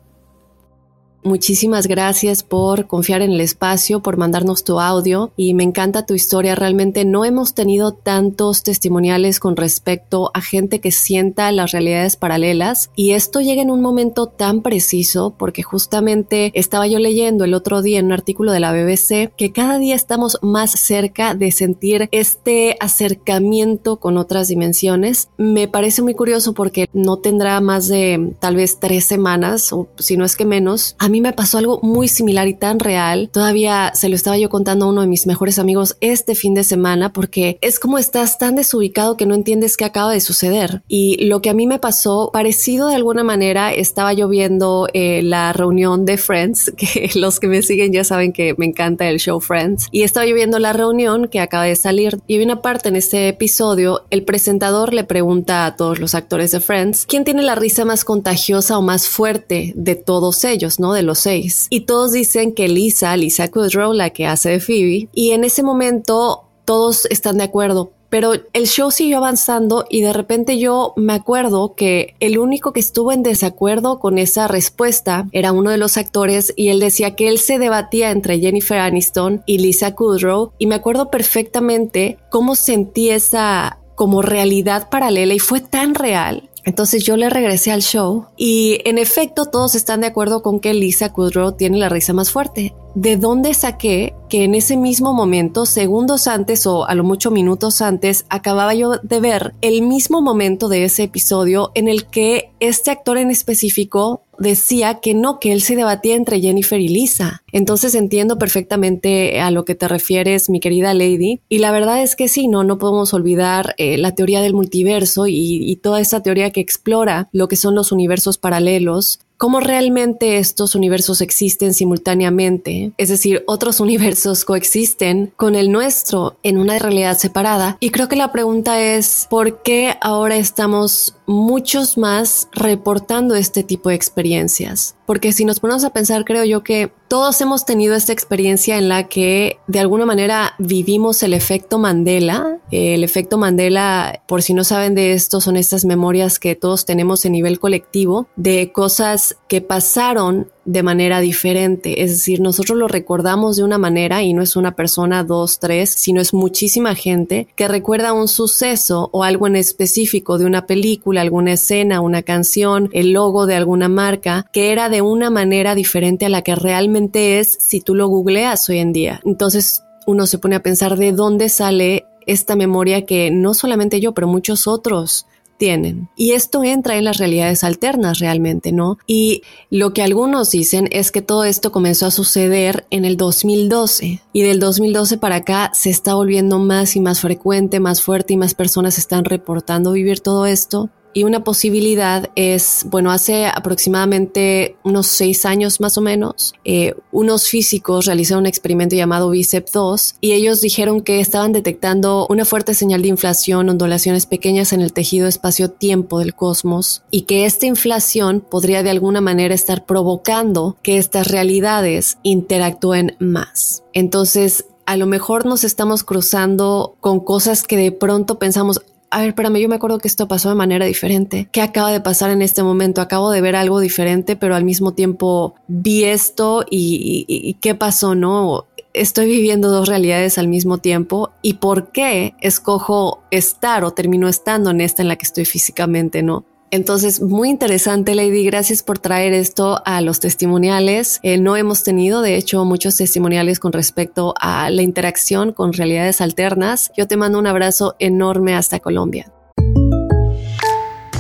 Muchísimas 1.23 1.87
gracias 1.87 2.43
por 2.43 2.85
confiar 2.87 3.21
en 3.21 3.31
el 3.31 3.39
espacio, 3.39 4.01
por 4.01 4.17
mandarnos 4.17 4.65
tu 4.65 4.81
audio 4.81 5.31
y 5.37 5.53
me 5.53 5.63
encanta 5.63 6.05
tu 6.05 6.13
historia. 6.13 6.53
Realmente 6.53 7.05
no 7.05 7.23
hemos 7.23 7.53
tenido 7.53 7.93
tantos 7.93 8.61
testimoniales 8.61 9.39
con 9.39 9.55
respecto 9.55 10.31
a 10.33 10.41
gente 10.41 10.81
que 10.81 10.91
sienta 10.91 11.49
las 11.53 11.71
realidades 11.71 12.17
paralelas 12.17 12.91
y 12.97 13.11
esto 13.11 13.39
llega 13.39 13.61
en 13.61 13.71
un 13.71 13.81
momento 13.81 14.27
tan 14.27 14.61
preciso 14.61 15.33
porque 15.37 15.63
justamente 15.63 16.51
estaba 16.55 16.87
yo 16.87 16.99
leyendo 16.99 17.45
el 17.45 17.53
otro 17.53 17.81
día 17.81 17.99
en 17.99 18.07
un 18.07 18.11
artículo 18.11 18.51
de 18.51 18.59
la 18.59 18.73
BBC 18.73 19.33
que 19.37 19.53
cada 19.53 19.77
día 19.77 19.95
estamos 19.95 20.39
más 20.41 20.71
cerca 20.71 21.35
de 21.35 21.53
sentir 21.53 22.09
este 22.11 22.75
acercamiento 22.81 23.97
con 23.97 24.17
otras 24.17 24.49
dimensiones. 24.49 25.29
Me 25.37 25.69
parece 25.69 26.01
muy 26.01 26.15
curioso 26.15 26.53
porque 26.53 26.89
no 26.91 27.17
tendrá 27.17 27.61
más 27.61 27.87
de 27.87 28.33
tal 28.39 28.57
vez 28.57 28.79
tres 28.81 29.05
semanas 29.05 29.71
o 29.71 29.87
si 29.97 30.17
no 30.17 30.25
es 30.25 30.35
que 30.35 30.43
menos. 30.43 30.97
Mí 31.13 31.21
me 31.21 31.31
pasó 31.31 31.59
algo 31.59 31.79
muy 31.83 32.07
similar 32.07 32.47
y 32.47 32.55
tan 32.55 32.79
real. 32.79 33.29
Todavía 33.31 33.91
se 33.93 34.09
lo 34.09 34.15
estaba 34.15 34.35
yo 34.39 34.49
contando 34.49 34.85
a 34.85 34.89
uno 34.89 35.01
de 35.01 35.07
mis 35.07 35.27
mejores 35.27 35.59
amigos 35.59 35.95
este 36.01 36.33
fin 36.33 36.55
de 36.55 36.63
semana 36.63 37.13
porque 37.13 37.59
es 37.61 37.79
como 37.79 37.99
estás 37.99 38.39
tan 38.39 38.55
desubicado 38.55 39.15
que 39.15 39.27
no 39.27 39.35
entiendes 39.35 39.77
qué 39.77 39.85
acaba 39.85 40.11
de 40.11 40.21
suceder. 40.21 40.81
Y 40.87 41.23
lo 41.25 41.39
que 41.39 41.51
a 41.51 41.53
mí 41.53 41.67
me 41.67 41.77
pasó, 41.77 42.31
parecido 42.33 42.87
de 42.87 42.95
alguna 42.95 43.23
manera, 43.23 43.71
estaba 43.71 44.11
yo 44.13 44.27
viendo 44.27 44.87
eh, 44.93 45.21
la 45.21 45.53
reunión 45.53 46.03
de 46.03 46.17
Friends, 46.17 46.73
que 46.77 47.11
los 47.13 47.39
que 47.39 47.47
me 47.47 47.61
siguen 47.61 47.93
ya 47.93 48.03
saben 48.03 48.33
que 48.33 48.55
me 48.57 48.65
encanta 48.65 49.07
el 49.07 49.19
show 49.19 49.39
Friends, 49.39 49.89
y 49.91 50.01
estaba 50.01 50.25
yo 50.25 50.33
viendo 50.33 50.57
la 50.57 50.73
reunión 50.73 51.27
que 51.27 51.41
acaba 51.41 51.65
de 51.65 51.75
salir 51.75 52.17
y 52.25 52.37
hay 52.37 52.43
una 52.43 52.63
parte 52.63 52.89
en 52.89 52.95
este 52.95 53.27
episodio, 53.27 54.05
el 54.09 54.23
presentador 54.23 54.95
le 54.95 55.03
pregunta 55.03 55.67
a 55.67 55.75
todos 55.75 55.99
los 55.99 56.15
actores 56.15 56.49
de 56.49 56.59
Friends, 56.59 57.05
¿quién 57.05 57.23
tiene 57.23 57.43
la 57.43 57.53
risa 57.53 57.85
más 57.85 58.03
contagiosa 58.03 58.79
o 58.79 58.81
más 58.81 59.07
fuerte 59.07 59.73
de 59.75 59.93
todos 59.93 60.43
ellos, 60.43 60.79
no? 60.79 60.93
De 60.93 61.02
los 61.03 61.19
seis. 61.19 61.67
Y 61.69 61.81
todos 61.81 62.11
dicen 62.11 62.53
que 62.53 62.67
Lisa, 62.67 63.15
Lisa 63.17 63.49
Kudrow, 63.49 63.93
la 63.93 64.11
que 64.11 64.25
hace 64.25 64.49
de 64.49 64.59
Phoebe, 64.59 65.09
y 65.13 65.31
en 65.31 65.43
ese 65.43 65.63
momento 65.63 66.43
todos 66.65 67.05
están 67.05 67.37
de 67.37 67.43
acuerdo, 67.43 67.91
pero 68.13 68.33
el 68.53 68.67
show 68.67 68.91
siguió 68.91 69.17
avanzando 69.17 69.85
y 69.89 70.01
de 70.01 70.13
repente 70.13 70.59
yo 70.59 70.93
me 70.95 71.13
acuerdo 71.13 71.73
que 71.73 72.13
el 72.19 72.37
único 72.37 72.71
que 72.71 72.79
estuvo 72.79 73.11
en 73.11 73.23
desacuerdo 73.23 73.97
con 73.97 74.19
esa 74.19 74.47
respuesta 74.47 75.27
era 75.31 75.51
uno 75.51 75.71
de 75.71 75.79
los 75.79 75.97
actores 75.97 76.53
y 76.55 76.69
él 76.69 76.79
decía 76.79 77.15
que 77.15 77.27
él 77.27 77.39
se 77.39 77.57
debatía 77.57 78.11
entre 78.11 78.39
Jennifer 78.39 78.77
Aniston 78.77 79.41
y 79.47 79.57
Lisa 79.57 79.95
Kudrow 79.95 80.51
y 80.59 80.67
me 80.67 80.75
acuerdo 80.75 81.09
perfectamente 81.09 82.19
cómo 82.29 82.53
sentí 82.53 83.09
esa 83.09 83.79
como 83.95 84.21
realidad 84.21 84.89
paralela 84.91 85.33
y 85.33 85.39
fue 85.39 85.59
tan 85.59 85.95
real 85.95 86.51
entonces 86.65 87.03
yo 87.03 87.17
le 87.17 87.29
regresé 87.29 87.71
al 87.71 87.81
show 87.81 88.27
y 88.37 88.79
en 88.85 88.97
efecto 88.97 89.45
todos 89.45 89.75
están 89.75 90.01
de 90.01 90.07
acuerdo 90.07 90.41
con 90.41 90.59
que 90.59 90.73
Lisa 90.73 91.11
Kudrow 91.11 91.53
tiene 91.53 91.77
la 91.77 91.89
risa 91.89 92.13
más 92.13 92.31
fuerte. 92.31 92.73
¿De 92.95 93.17
dónde 93.17 93.53
saqué 93.53 94.13
que 94.29 94.43
en 94.43 94.55
ese 94.55 94.77
mismo 94.77 95.13
momento, 95.13 95.65
segundos 95.65 96.27
antes 96.27 96.65
o 96.67 96.85
a 96.87 96.95
lo 96.95 97.03
mucho 97.03 97.31
minutos 97.31 97.81
antes, 97.81 98.25
acababa 98.29 98.75
yo 98.75 98.97
de 99.01 99.19
ver 99.19 99.55
el 99.61 99.81
mismo 99.81 100.21
momento 100.21 100.69
de 100.69 100.85
ese 100.85 101.03
episodio 101.03 101.71
en 101.73 101.87
el 101.87 102.05
que 102.05 102.51
este 102.59 102.91
actor 102.91 103.17
en 103.17 103.31
específico 103.31 104.22
decía 104.37 104.99
que 104.99 105.13
no, 105.13 105.39
que 105.39 105.51
él 105.51 105.61
se 105.61 105.75
debatía 105.75 106.15
entre 106.15 106.41
Jennifer 106.41 106.79
y 106.79 106.87
Lisa. 106.87 107.43
Entonces 107.51 107.95
entiendo 107.95 108.37
perfectamente 108.37 109.39
a 109.39 109.51
lo 109.51 109.65
que 109.65 109.75
te 109.75 109.87
refieres, 109.87 110.49
mi 110.49 110.59
querida 110.59 110.93
Lady. 110.93 111.41
Y 111.49 111.59
la 111.59 111.71
verdad 111.71 112.01
es 112.01 112.15
que 112.15 112.27
sí, 112.27 112.47
no, 112.47 112.63
no 112.63 112.77
podemos 112.77 113.13
olvidar 113.13 113.75
eh, 113.77 113.97
la 113.97 114.15
teoría 114.15 114.41
del 114.41 114.53
multiverso 114.53 115.27
y, 115.27 115.35
y 115.35 115.75
toda 115.77 116.01
esa 116.01 116.21
teoría 116.21 116.51
que 116.51 116.61
explora 116.61 117.29
lo 117.31 117.47
que 117.47 117.55
son 117.55 117.75
los 117.75 117.91
universos 117.91 118.37
paralelos 118.37 119.19
cómo 119.43 119.59
realmente 119.59 120.37
estos 120.37 120.73
universos 120.73 121.19
existen 121.19 121.73
simultáneamente, 121.73 122.93
es 122.97 123.09
decir, 123.09 123.43
otros 123.45 123.79
universos 123.81 124.45
coexisten 124.45 125.33
con 125.35 125.55
el 125.55 125.69
nuestro 125.69 126.37
en 126.43 126.57
una 126.57 126.79
realidad 126.79 127.17
separada. 127.17 127.75
Y 127.81 127.89
creo 127.89 128.07
que 128.07 128.15
la 128.15 128.31
pregunta 128.31 128.81
es, 128.81 129.27
¿por 129.29 129.61
qué 129.61 129.97
ahora 129.99 130.37
estamos 130.37 131.17
muchos 131.25 131.97
más 131.97 132.47
reportando 132.53 133.35
este 133.35 133.63
tipo 133.63 133.89
de 133.89 133.95
experiencias? 133.95 134.95
Porque 135.05 135.33
si 135.33 135.45
nos 135.45 135.59
ponemos 135.59 135.83
a 135.83 135.91
pensar, 135.91 136.25
creo 136.25 136.45
yo 136.45 136.63
que 136.63 136.91
todos 137.07 137.39
hemos 137.41 137.65
tenido 137.65 137.95
esta 137.95 138.13
experiencia 138.13 138.77
en 138.77 138.89
la 138.89 139.07
que 139.07 139.57
de 139.67 139.79
alguna 139.79 140.05
manera 140.05 140.53
vivimos 140.57 141.21
el 141.23 141.33
efecto 141.33 141.77
Mandela. 141.77 142.59
El 142.71 143.03
efecto 143.03 143.37
Mandela, 143.37 144.21
por 144.27 144.41
si 144.41 144.53
no 144.53 144.63
saben 144.63 144.95
de 144.95 145.13
esto, 145.13 145.41
son 145.41 145.57
estas 145.57 145.85
memorias 145.85 146.39
que 146.39 146.55
todos 146.55 146.85
tenemos 146.85 147.25
a 147.25 147.29
nivel 147.29 147.59
colectivo 147.59 148.27
de 148.35 148.71
cosas 148.71 149.37
que 149.47 149.61
pasaron 149.61 150.51
de 150.65 150.83
manera 150.83 151.19
diferente. 151.19 152.03
Es 152.03 152.11
decir, 152.11 152.39
nosotros 152.39 152.77
lo 152.77 152.87
recordamos 152.87 153.57
de 153.57 153.63
una 153.63 153.77
manera 153.77 154.23
y 154.23 154.33
no 154.33 154.41
es 154.41 154.55
una 154.55 154.75
persona, 154.75 155.23
dos, 155.23 155.59
tres, 155.59 155.89
sino 155.89 156.21
es 156.21 156.33
muchísima 156.33 156.95
gente 156.95 157.47
que 157.55 157.67
recuerda 157.67 158.13
un 158.13 158.27
suceso 158.27 159.09
o 159.11 159.23
algo 159.23 159.47
en 159.47 159.55
específico 159.55 160.37
de 160.37 160.45
una 160.45 160.65
película, 160.65 161.21
alguna 161.21 161.53
escena, 161.53 162.01
una 162.01 162.21
canción, 162.21 162.89
el 162.93 163.11
logo 163.11 163.45
de 163.45 163.55
alguna 163.55 163.89
marca, 163.89 164.45
que 164.53 164.71
era 164.71 164.89
de 164.89 165.01
una 165.01 165.29
manera 165.29 165.75
diferente 165.75 166.25
a 166.25 166.29
la 166.29 166.41
que 166.41 166.55
realmente 166.55 167.39
es 167.39 167.57
si 167.59 167.81
tú 167.81 167.95
lo 167.95 168.07
googleas 168.07 168.67
hoy 168.69 168.79
en 168.79 168.93
día. 168.93 169.21
Entonces 169.25 169.83
uno 170.05 170.27
se 170.27 170.37
pone 170.37 170.55
a 170.55 170.63
pensar 170.63 170.97
de 170.97 171.11
dónde 171.11 171.49
sale 171.49 172.05
esta 172.25 172.55
memoria 172.55 173.05
que 173.05 173.31
no 173.31 173.53
solamente 173.53 173.99
yo, 173.99 174.13
pero 174.13 174.27
muchos 174.27 174.67
otros 174.67 175.27
tienen. 175.57 176.09
Y 176.15 176.31
esto 176.31 176.63
entra 176.63 176.97
en 176.97 177.05
las 177.05 177.17
realidades 177.17 177.63
alternas 177.63 178.19
realmente, 178.19 178.71
¿no? 178.71 178.97
Y 179.07 179.43
lo 179.69 179.93
que 179.93 180.03
algunos 180.03 180.51
dicen 180.51 180.87
es 180.91 181.11
que 181.11 181.21
todo 181.21 181.43
esto 181.43 181.71
comenzó 181.71 182.05
a 182.05 182.11
suceder 182.11 182.85
en 182.89 183.05
el 183.05 183.17
2012 183.17 184.21
y 184.33 184.41
del 184.41 184.59
2012 184.59 185.17
para 185.17 185.37
acá 185.37 185.71
se 185.73 185.89
está 185.89 186.15
volviendo 186.15 186.59
más 186.59 186.95
y 186.95 186.99
más 186.99 187.21
frecuente, 187.21 187.79
más 187.79 188.01
fuerte 188.01 188.33
y 188.33 188.37
más 188.37 188.53
personas 188.53 188.97
están 188.97 189.25
reportando 189.25 189.91
vivir 189.91 190.19
todo 190.19 190.45
esto. 190.45 190.89
Y 191.13 191.23
una 191.23 191.43
posibilidad 191.43 192.29
es, 192.35 192.85
bueno, 192.89 193.11
hace 193.11 193.45
aproximadamente 193.45 194.75
unos 194.83 195.07
seis 195.07 195.45
años 195.45 195.79
más 195.79 195.97
o 195.97 196.01
menos, 196.01 196.53
eh, 196.65 196.95
unos 197.11 197.47
físicos 197.47 198.05
realizaron 198.05 198.43
un 198.43 198.47
experimento 198.47 198.95
llamado 198.95 199.29
BICEP 199.29 199.69
2 199.71 200.15
y 200.21 200.31
ellos 200.33 200.61
dijeron 200.61 201.01
que 201.01 201.19
estaban 201.19 201.51
detectando 201.51 202.25
una 202.29 202.45
fuerte 202.45 202.73
señal 202.73 203.01
de 203.01 203.09
inflación, 203.09 203.69
ondulaciones 203.69 204.25
pequeñas 204.25 204.73
en 204.73 204.81
el 204.81 204.93
tejido 204.93 205.27
espacio-tiempo 205.27 206.19
del 206.19 206.33
cosmos 206.33 207.03
y 207.11 207.21
que 207.21 207.45
esta 207.45 207.65
inflación 207.65 208.41
podría 208.41 208.83
de 208.83 208.89
alguna 208.89 209.21
manera 209.21 209.53
estar 209.53 209.85
provocando 209.85 210.77
que 210.81 210.97
estas 210.97 211.27
realidades 211.27 212.17
interactúen 212.23 213.15
más. 213.19 213.83
Entonces, 213.93 214.65
a 214.85 214.97
lo 214.97 215.05
mejor 215.05 215.45
nos 215.45 215.63
estamos 215.63 216.03
cruzando 216.03 216.95
con 216.99 217.19
cosas 217.19 217.63
que 217.63 217.77
de 217.77 217.91
pronto 217.91 218.39
pensamos, 218.39 218.81
a 219.13 219.19
ver, 219.19 219.29
espérame, 219.29 219.59
yo 219.59 219.69
me 219.69 219.75
acuerdo 219.75 219.99
que 219.99 220.07
esto 220.07 220.27
pasó 220.27 220.49
de 220.49 220.55
manera 220.55 220.85
diferente. 220.85 221.47
¿Qué 221.51 221.61
acaba 221.61 221.91
de 221.91 222.01
pasar 222.01 222.31
en 222.31 222.41
este 222.41 222.63
momento? 222.63 222.99
Acabo 222.99 223.29
de 223.29 223.41
ver 223.41 223.55
algo 223.55 223.79
diferente, 223.79 224.35
pero 224.35 224.55
al 224.55 224.63
mismo 224.63 224.93
tiempo 224.93 225.53
vi 225.67 226.03
esto 226.05 226.65
y, 226.69 227.55
qué 227.61 227.75
pasó, 227.75 228.15
¿no? 228.15 228.65
Estoy 228.93 229.27
viviendo 229.27 229.69
dos 229.69 229.87
realidades 229.87 230.39
al 230.39 230.47
mismo 230.47 230.79
tiempo 230.79 231.31
y 231.43 231.55
por 231.55 231.91
qué 231.91 232.33
escojo 232.41 233.21
estar 233.29 233.83
o 233.83 233.91
termino 233.91 234.27
estando 234.27 234.71
en 234.71 234.81
esta 234.81 235.03
en 235.03 235.09
la 235.09 235.15
que 235.15 235.25
estoy 235.25 235.45
físicamente, 235.45 236.23
¿no? 236.23 236.45
Entonces, 236.73 237.21
muy 237.21 237.51
interesante, 237.51 238.15
Lady. 238.15 238.43
Gracias 238.43 238.81
por 238.81 238.97
traer 238.97 239.31
esto 239.33 239.83
a 239.85 240.01
los 240.01 240.19
testimoniales. 240.19 241.19
Eh, 241.21 241.37
no 241.37 241.55
hemos 241.55 241.83
tenido, 241.83 242.23
de 242.23 242.35
hecho, 242.35 242.65
muchos 242.65 242.95
testimoniales 242.95 243.59
con 243.59 243.73
respecto 243.73 244.33
a 244.41 244.71
la 244.71 244.81
interacción 244.81 245.53
con 245.53 245.73
realidades 245.73 246.19
alternas. 246.19 246.91
Yo 246.97 247.07
te 247.07 247.15
mando 247.15 247.37
un 247.37 247.45
abrazo 247.45 247.95
enorme 247.99 248.55
hasta 248.55 248.79
Colombia. 248.79 249.31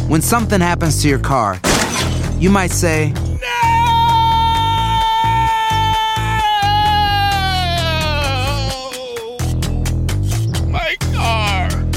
When 0.09 0.23
something 0.23 0.59
happens 0.59 0.99
to 1.03 1.07
your 1.07 1.21
car, 1.21 1.59
you 2.39 2.49
might 2.49 2.71
say, 2.71 3.13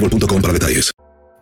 boostmobile.com 0.00 0.42
para 0.42 0.52
detalles. 0.52 0.92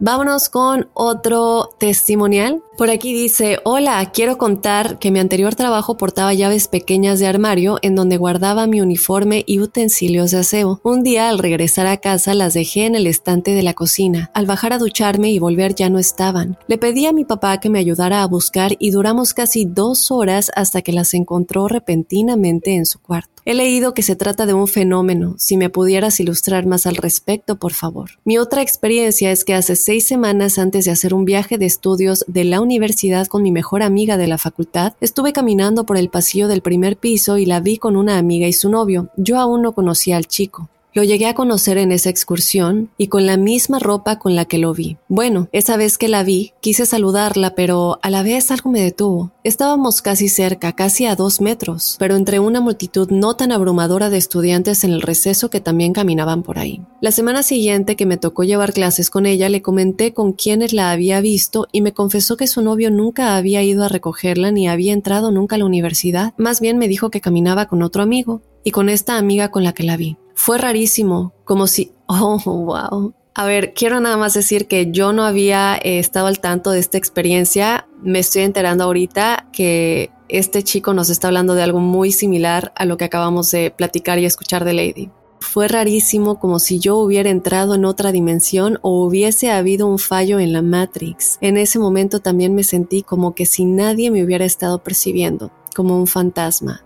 Vámonos 0.01 0.49
con 0.49 0.91
otro 0.95 1.71
testimonial. 1.79 2.64
Por 2.77 2.91
aquí 2.91 3.15
dice, 3.15 3.61
hola, 3.63 4.11
quiero 4.13 4.37
contar 4.37 4.99
que 4.99 5.13
mi 5.13 5.21
anterior 5.21 5.55
trabajo 5.55 5.97
portaba 5.97 6.35
llaves 6.35 6.67
pequeñas 6.67 7.21
de 7.21 7.29
armario 7.29 7.79
en 7.83 7.95
donde 7.95 8.17
guardaba 8.17 8.67
mi 8.67 8.81
uniforme 8.81 9.45
y 9.47 9.61
utensilios 9.61 10.33
de 10.33 10.39
aseo. 10.39 10.81
Un 10.83 11.05
día 11.05 11.29
al 11.29 11.39
regresar 11.39 11.87
a 11.87 11.99
casa 11.99 12.35
las 12.35 12.53
dejé 12.53 12.87
en 12.87 12.97
el 12.97 13.07
estante 13.07 13.53
de 13.53 13.63
la 13.63 13.75
cocina. 13.75 14.33
Al 14.35 14.47
bajar 14.47 14.73
a 14.73 14.79
ducharme 14.79 15.31
y 15.31 15.39
volver 15.39 15.77
ya 15.77 15.89
no 15.89 16.01
estaban. 16.01 16.59
Le 16.67 16.77
pedí 16.77 17.07
a 17.07 17.13
mi 17.13 17.25
papá 17.25 17.61
que 17.61 17.71
me 17.71 17.79
ayudara 17.79 18.23
a 18.23 18.27
buscar 18.27 18.73
y 18.81 18.91
duramos 18.91 19.35
casi 19.35 19.67
dos 19.67 20.11
horas 20.11 20.51
hasta 20.57 20.83
que 20.83 20.93
las 20.93 21.15
encontró 21.15 21.69
repentinamente 21.69 22.75
en 22.75 22.87
su 22.87 23.01
cuarto. 23.01 23.35
He 23.47 23.53
leído 23.53 23.93
que 23.93 24.03
se 24.03 24.17
trata 24.17 24.47
de 24.47 24.55
un 24.55 24.67
fenómeno. 24.67 25.35
Si 25.39 25.59
me 25.59 25.69
pudieras 25.69 26.19
ilustrar 26.19 26.65
más 26.65 26.87
al 26.87 26.97
respecto, 26.97 27.57
por 27.57 27.75
favor. 27.75 28.13
Mi 28.25 28.39
otra 28.39 28.63
experiencia 28.63 29.31
es 29.31 29.45
que 29.45 29.53
hace 29.53 29.77
seis 29.77 30.07
semanas 30.07 30.59
antes 30.59 30.87
de 30.87 30.93
hacer 30.93 31.13
un 31.13 31.27
viaje 31.27 31.59
de 31.59 31.67
estudios 31.67 32.25
de 32.27 32.45
la 32.45 32.63
universidad 32.65 33.29
con 33.29 33.43
mi 33.43 33.53
mejor 33.53 33.83
amiga 33.83 34.17
de 34.17 34.27
la 34.27 34.39
facultad, 34.39 34.95
estuve 35.01 35.33
caminando 35.33 35.87
por 35.87 35.97
el 35.97 36.09
pasillo 36.09 36.49
del 36.49 36.63
primer 36.63 36.97
piso 36.97 37.39
y 37.39 37.47
la 37.47 37.61
vi 37.61 37.79
con 37.79 37.97
una 37.97 38.19
amiga 38.19 38.49
y 38.49 38.53
su 38.53 38.69
novio. 38.69 39.11
Yo 39.17 39.39
aún 39.39 39.63
no 39.63 39.73
conocía 39.73 40.17
al 40.17 40.27
chico. 40.27 40.69
Lo 40.95 41.03
llegué 41.03 41.27
a 41.27 41.35
conocer 41.35 41.77
en 41.77 41.91
esa 41.91 42.09
excursión 42.09 42.89
y 42.97 43.09
con 43.09 43.27
la 43.27 43.37
misma 43.37 43.81
ropa 43.81 44.21
con 44.21 44.37
la 44.37 44.45
que 44.45 44.59
lo 44.59 44.73
vi. 44.73 44.97
Bueno, 45.09 45.49
esa 45.51 45.77
vez 45.77 45.99
que 45.99 46.07
la 46.07 46.23
vi, 46.23 46.53
quise 46.61 46.87
saludarla, 46.87 47.57
pero 47.57 47.99
a 48.01 48.11
la 48.11 48.23
vez 48.23 48.53
algo 48.53 48.71
me 48.71 48.81
detuvo. 48.81 49.33
Estábamos 49.43 50.03
casi 50.03 50.29
cerca, 50.29 50.75
casi 50.75 51.07
a 51.07 51.17
dos 51.17 51.41
metros, 51.41 51.97
pero 51.99 52.15
entre 52.15 52.39
una 52.39 52.61
multitud 52.61 53.11
no 53.11 53.35
tan 53.35 53.51
abrumadora 53.51 54.09
de 54.09 54.19
estudiantes 54.19 54.85
en 54.85 54.93
el 54.93 55.03
receso 55.03 55.51
que 55.51 55.61
también 55.61 55.93
caminaban 55.93 56.45
por 56.45 56.61
ahí. 56.61 56.81
La 57.01 57.11
semana 57.11 57.43
siguiente 57.43 57.97
que 57.97 58.07
me 58.07 58.17
tocó 58.17 58.45
llevar 58.45 58.73
clases 58.73 59.11
con 59.11 59.27
ella, 59.27 59.49
le 59.49 59.63
comenté 59.63 60.15
con 60.15 60.33
quiénes 60.33 60.73
la 60.73 60.93
había 60.93 61.21
visto 61.21 61.67
y 61.73 61.81
me 61.81 61.93
confesó 61.93 62.37
que 62.37 62.47
su 62.47 62.63
novio 62.63 62.93
nunca 62.93 63.35
había 63.35 63.65
ido 63.65 63.83
a 63.83 63.89
recogerla 63.89 64.53
ni 64.53 64.69
había 64.69 64.93
entrado 64.93 65.33
nunca 65.33 65.57
a 65.57 65.59
la 65.59 65.67
universidad. 65.67 66.35
Más 66.37 66.61
bien 66.61 66.79
me 66.79 66.87
dijo 66.87 67.11
que 67.11 67.21
caminaba 67.21 67.67
con 67.67 67.83
otro 67.83 68.01
amigo 68.01 68.43
y 68.65 68.71
con 68.71 68.89
esta 68.89 69.19
amiga 69.19 69.51
con 69.51 69.63
la 69.63 69.73
que 69.73 69.85
la 69.85 69.97
vi. 69.97 70.17
Fue 70.35 70.59
rarísimo, 70.59 71.33
como 71.45 71.67
si, 71.67 71.93
oh, 72.07 72.41
wow. 72.45 73.15
A 73.37 73.47
ver, 73.47 73.75
quiero 73.75 74.01
nada 74.01 74.17
más 74.17 74.35
decir 74.35 74.69
que 74.69 74.91
yo 74.93 75.13
no 75.13 75.25
había 75.25 75.77
eh, 75.77 75.99
estado 75.99 76.29
al 76.29 76.41
tanto 76.41 76.71
de 76.71 76.79
esta 76.79 76.99
experiencia. 76.99 77.89
Me 78.01 78.21
estoy 78.21 78.43
enterando 78.43 78.85
ahorita 78.85 79.49
que 79.53 80.11
este 80.29 80.63
chico 80.63 80.95
nos 80.95 81.11
está 81.11 81.29
hablando 81.29 81.55
de 81.55 81.65
algo 81.65 81.81
muy 81.81 82.13
similar 82.13 82.73
a 82.77 82.85
lo 82.85 82.97
que 82.97 83.05
acabamos 83.05 83.51
de 83.51 83.73
platicar 83.73 84.21
y 84.21 84.25
escuchar 84.25 84.65
de 84.65 84.73
Lady. 84.73 85.11
Fue 85.41 85.67
rarísimo 85.69 86.39
como 86.39 86.61
si 86.61 86.79
yo 86.79 86.97
hubiera 86.97 87.29
entrado 87.29 87.75
en 87.75 87.85
otra 87.85 88.13
dimensión 88.13 88.79
o 88.83 89.05
hubiese 89.05 89.51
habido 89.51 89.89
un 89.89 89.99
fallo 89.99 90.39
en 90.39 90.53
la 90.53 90.63
Matrix. 90.63 91.39
En 91.41 91.57
ese 91.57 91.79
momento 91.79 92.21
también 92.21 92.55
me 92.55 92.63
sentí 92.63 93.03
como 93.03 93.35
que 93.35 93.47
si 93.47 93.65
nadie 93.65 94.11
me 94.13 94.25
hubiera 94.25 94.45
estado 94.45 94.83
percibiendo, 94.83 95.51
como 95.75 95.99
un 95.99 96.07
fantasma. 96.07 96.85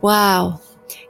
¡Wow! 0.00 0.60